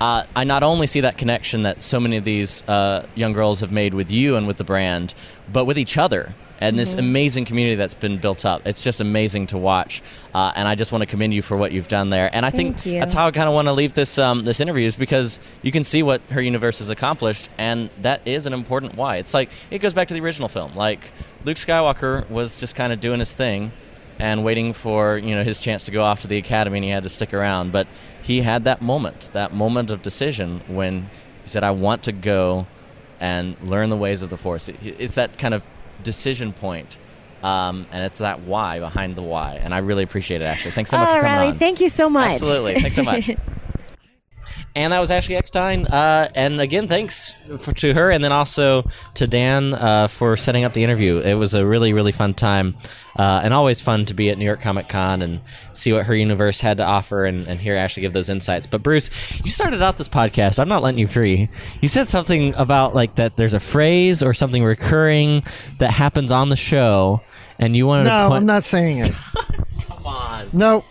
[0.00, 3.60] uh, I not only see that connection that so many of these uh, young girls
[3.60, 5.14] have made with you and with the brand,
[5.52, 6.34] but with each other.
[6.60, 8.66] And this amazing community that's been built up.
[8.66, 10.02] It's just amazing to watch.
[10.34, 12.28] Uh, and I just want to commend you for what you've done there.
[12.34, 12.98] And I think you.
[12.98, 15.70] that's how I kind of want to leave this um, this interview is because you
[15.70, 19.18] can see what her universe has accomplished, and that is an important why.
[19.18, 20.74] It's like it goes back to the original film.
[20.74, 21.12] Like
[21.44, 23.70] Luke Skywalker was just kind of doing his thing
[24.18, 26.90] and waiting for you know his chance to go off to the academy, and he
[26.90, 27.70] had to stick around.
[27.70, 27.86] But
[28.28, 31.08] he had that moment, that moment of decision when
[31.42, 32.66] he said, "I want to go
[33.18, 35.66] and learn the ways of the Force." It's that kind of
[36.02, 36.98] decision point.
[37.42, 40.44] Um, and it's that why behind the why, and I really appreciate it.
[40.44, 41.54] Ashley, thanks so much for coming Riley, on.
[41.54, 42.34] thank you so much.
[42.34, 42.80] Absolutely.
[42.80, 43.30] Thanks so much.
[44.74, 45.86] And that was Ashley Eckstein.
[45.86, 50.64] Uh, and again, thanks for, to her, and then also to Dan uh, for setting
[50.64, 51.18] up the interview.
[51.18, 52.74] It was a really, really fun time,
[53.16, 55.40] uh, and always fun to be at New York Comic Con and
[55.72, 58.66] see what her universe had to offer, and, and hear Ashley give those insights.
[58.66, 59.10] But Bruce,
[59.44, 60.58] you started out this podcast.
[60.58, 61.48] I'm not letting you free.
[61.80, 63.36] You said something about like that.
[63.36, 65.42] There's a phrase or something recurring
[65.78, 67.20] that happens on the show,
[67.58, 68.10] and you wanted to.
[68.10, 69.12] No, point- I'm not saying it.
[69.88, 70.48] Come on.
[70.52, 70.84] No.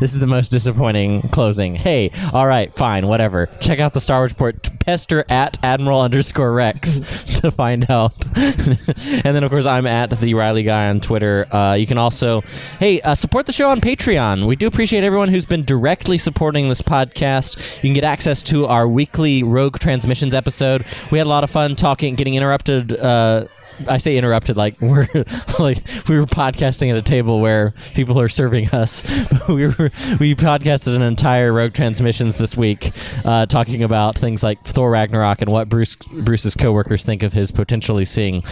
[0.00, 1.74] This is the most disappointing closing.
[1.74, 3.50] Hey, all right, fine, whatever.
[3.60, 4.70] Check out the Star Wars port.
[4.80, 6.98] Pester at Admiral underscore Rex
[7.40, 8.14] to find out.
[8.34, 11.46] and then, of course, I'm at the Riley Guy on Twitter.
[11.54, 12.40] Uh, you can also,
[12.78, 14.46] hey, uh, support the show on Patreon.
[14.46, 17.58] We do appreciate everyone who's been directly supporting this podcast.
[17.76, 20.86] You can get access to our weekly Rogue Transmissions episode.
[21.10, 22.98] We had a lot of fun talking, getting interrupted.
[22.98, 23.44] Uh,
[23.88, 25.08] I say interrupted like we're
[25.58, 25.78] like
[26.08, 29.02] we were podcasting at a table where people are serving us.
[29.48, 32.92] we were we podcasted an entire Rogue Transmissions this week,
[33.24, 37.50] uh, talking about things like Thor Ragnarok and what Bruce Bruce's coworkers think of his
[37.50, 38.42] potentially seeing.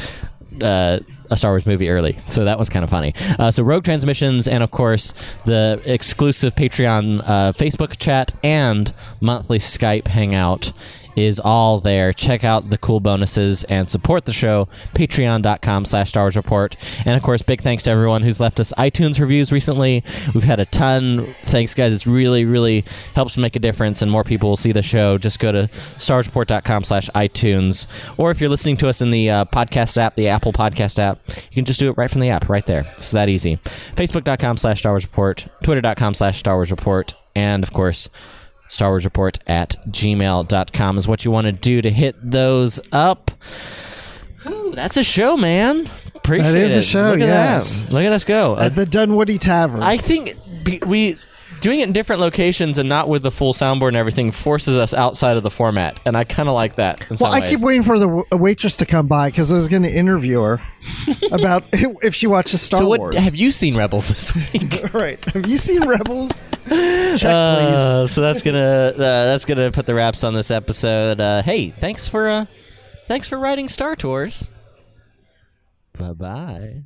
[0.62, 0.98] Uh,
[1.30, 3.14] a Star Wars movie early, so that was kind of funny.
[3.38, 5.14] Uh, so Rogue Transmissions, and of course
[5.44, 10.72] the exclusive Patreon uh, Facebook chat and monthly Skype hangout
[11.18, 12.12] is all there.
[12.12, 14.68] Check out the cool bonuses and support the show.
[14.94, 16.76] Patreon.com slash Star Wars Report.
[17.04, 20.04] And of course, big thanks to everyone who's left us iTunes reviews recently.
[20.34, 21.34] We've had a ton.
[21.42, 21.92] Thanks, guys.
[21.92, 25.18] It's really, really helps make a difference, and more people will see the show.
[25.18, 27.86] Just go to StarWarsReport.com slash iTunes.
[28.16, 31.20] Or if you're listening to us in the uh, podcast app, the Apple Podcast app,
[31.28, 32.86] you can just do it right from the app, right there.
[32.94, 33.56] It's that easy.
[33.96, 35.46] Facebook.com slash Star Wars Report.
[35.62, 37.14] Twitter.com slash Star Wars Report.
[37.34, 38.08] And of course,
[38.68, 43.30] Star Wars Report at gmail.com is what you want to do to hit those up.
[44.46, 45.88] Ooh, that's a show, man.
[46.14, 47.80] Appreciate That is a show, Look at yes.
[47.80, 47.92] that.
[47.92, 48.56] Look at us go.
[48.58, 49.82] At the Dunwoody Tavern.
[49.82, 50.36] I think
[50.86, 51.16] we
[51.60, 54.92] doing it in different locations and not with the full soundboard and everything forces us
[54.94, 57.00] outside of the format, and I kind of like that.
[57.10, 57.48] In well, I ways.
[57.50, 60.40] keep waiting for the w- waitress to come by because I was going to interview
[60.42, 60.60] her
[61.32, 63.16] about if she watches Star so, what Wars.
[63.16, 64.94] have you seen Rebels this week?
[64.94, 65.22] right.
[65.26, 66.38] Have you seen Rebels?
[66.38, 67.24] Check, please.
[67.24, 71.20] Uh, so that's gonna uh, that's gonna put the wraps on this episode.
[71.20, 72.46] Uh, hey, thanks for uh,
[73.06, 74.44] thanks for writing Star Tours.
[75.98, 76.82] Bye bye.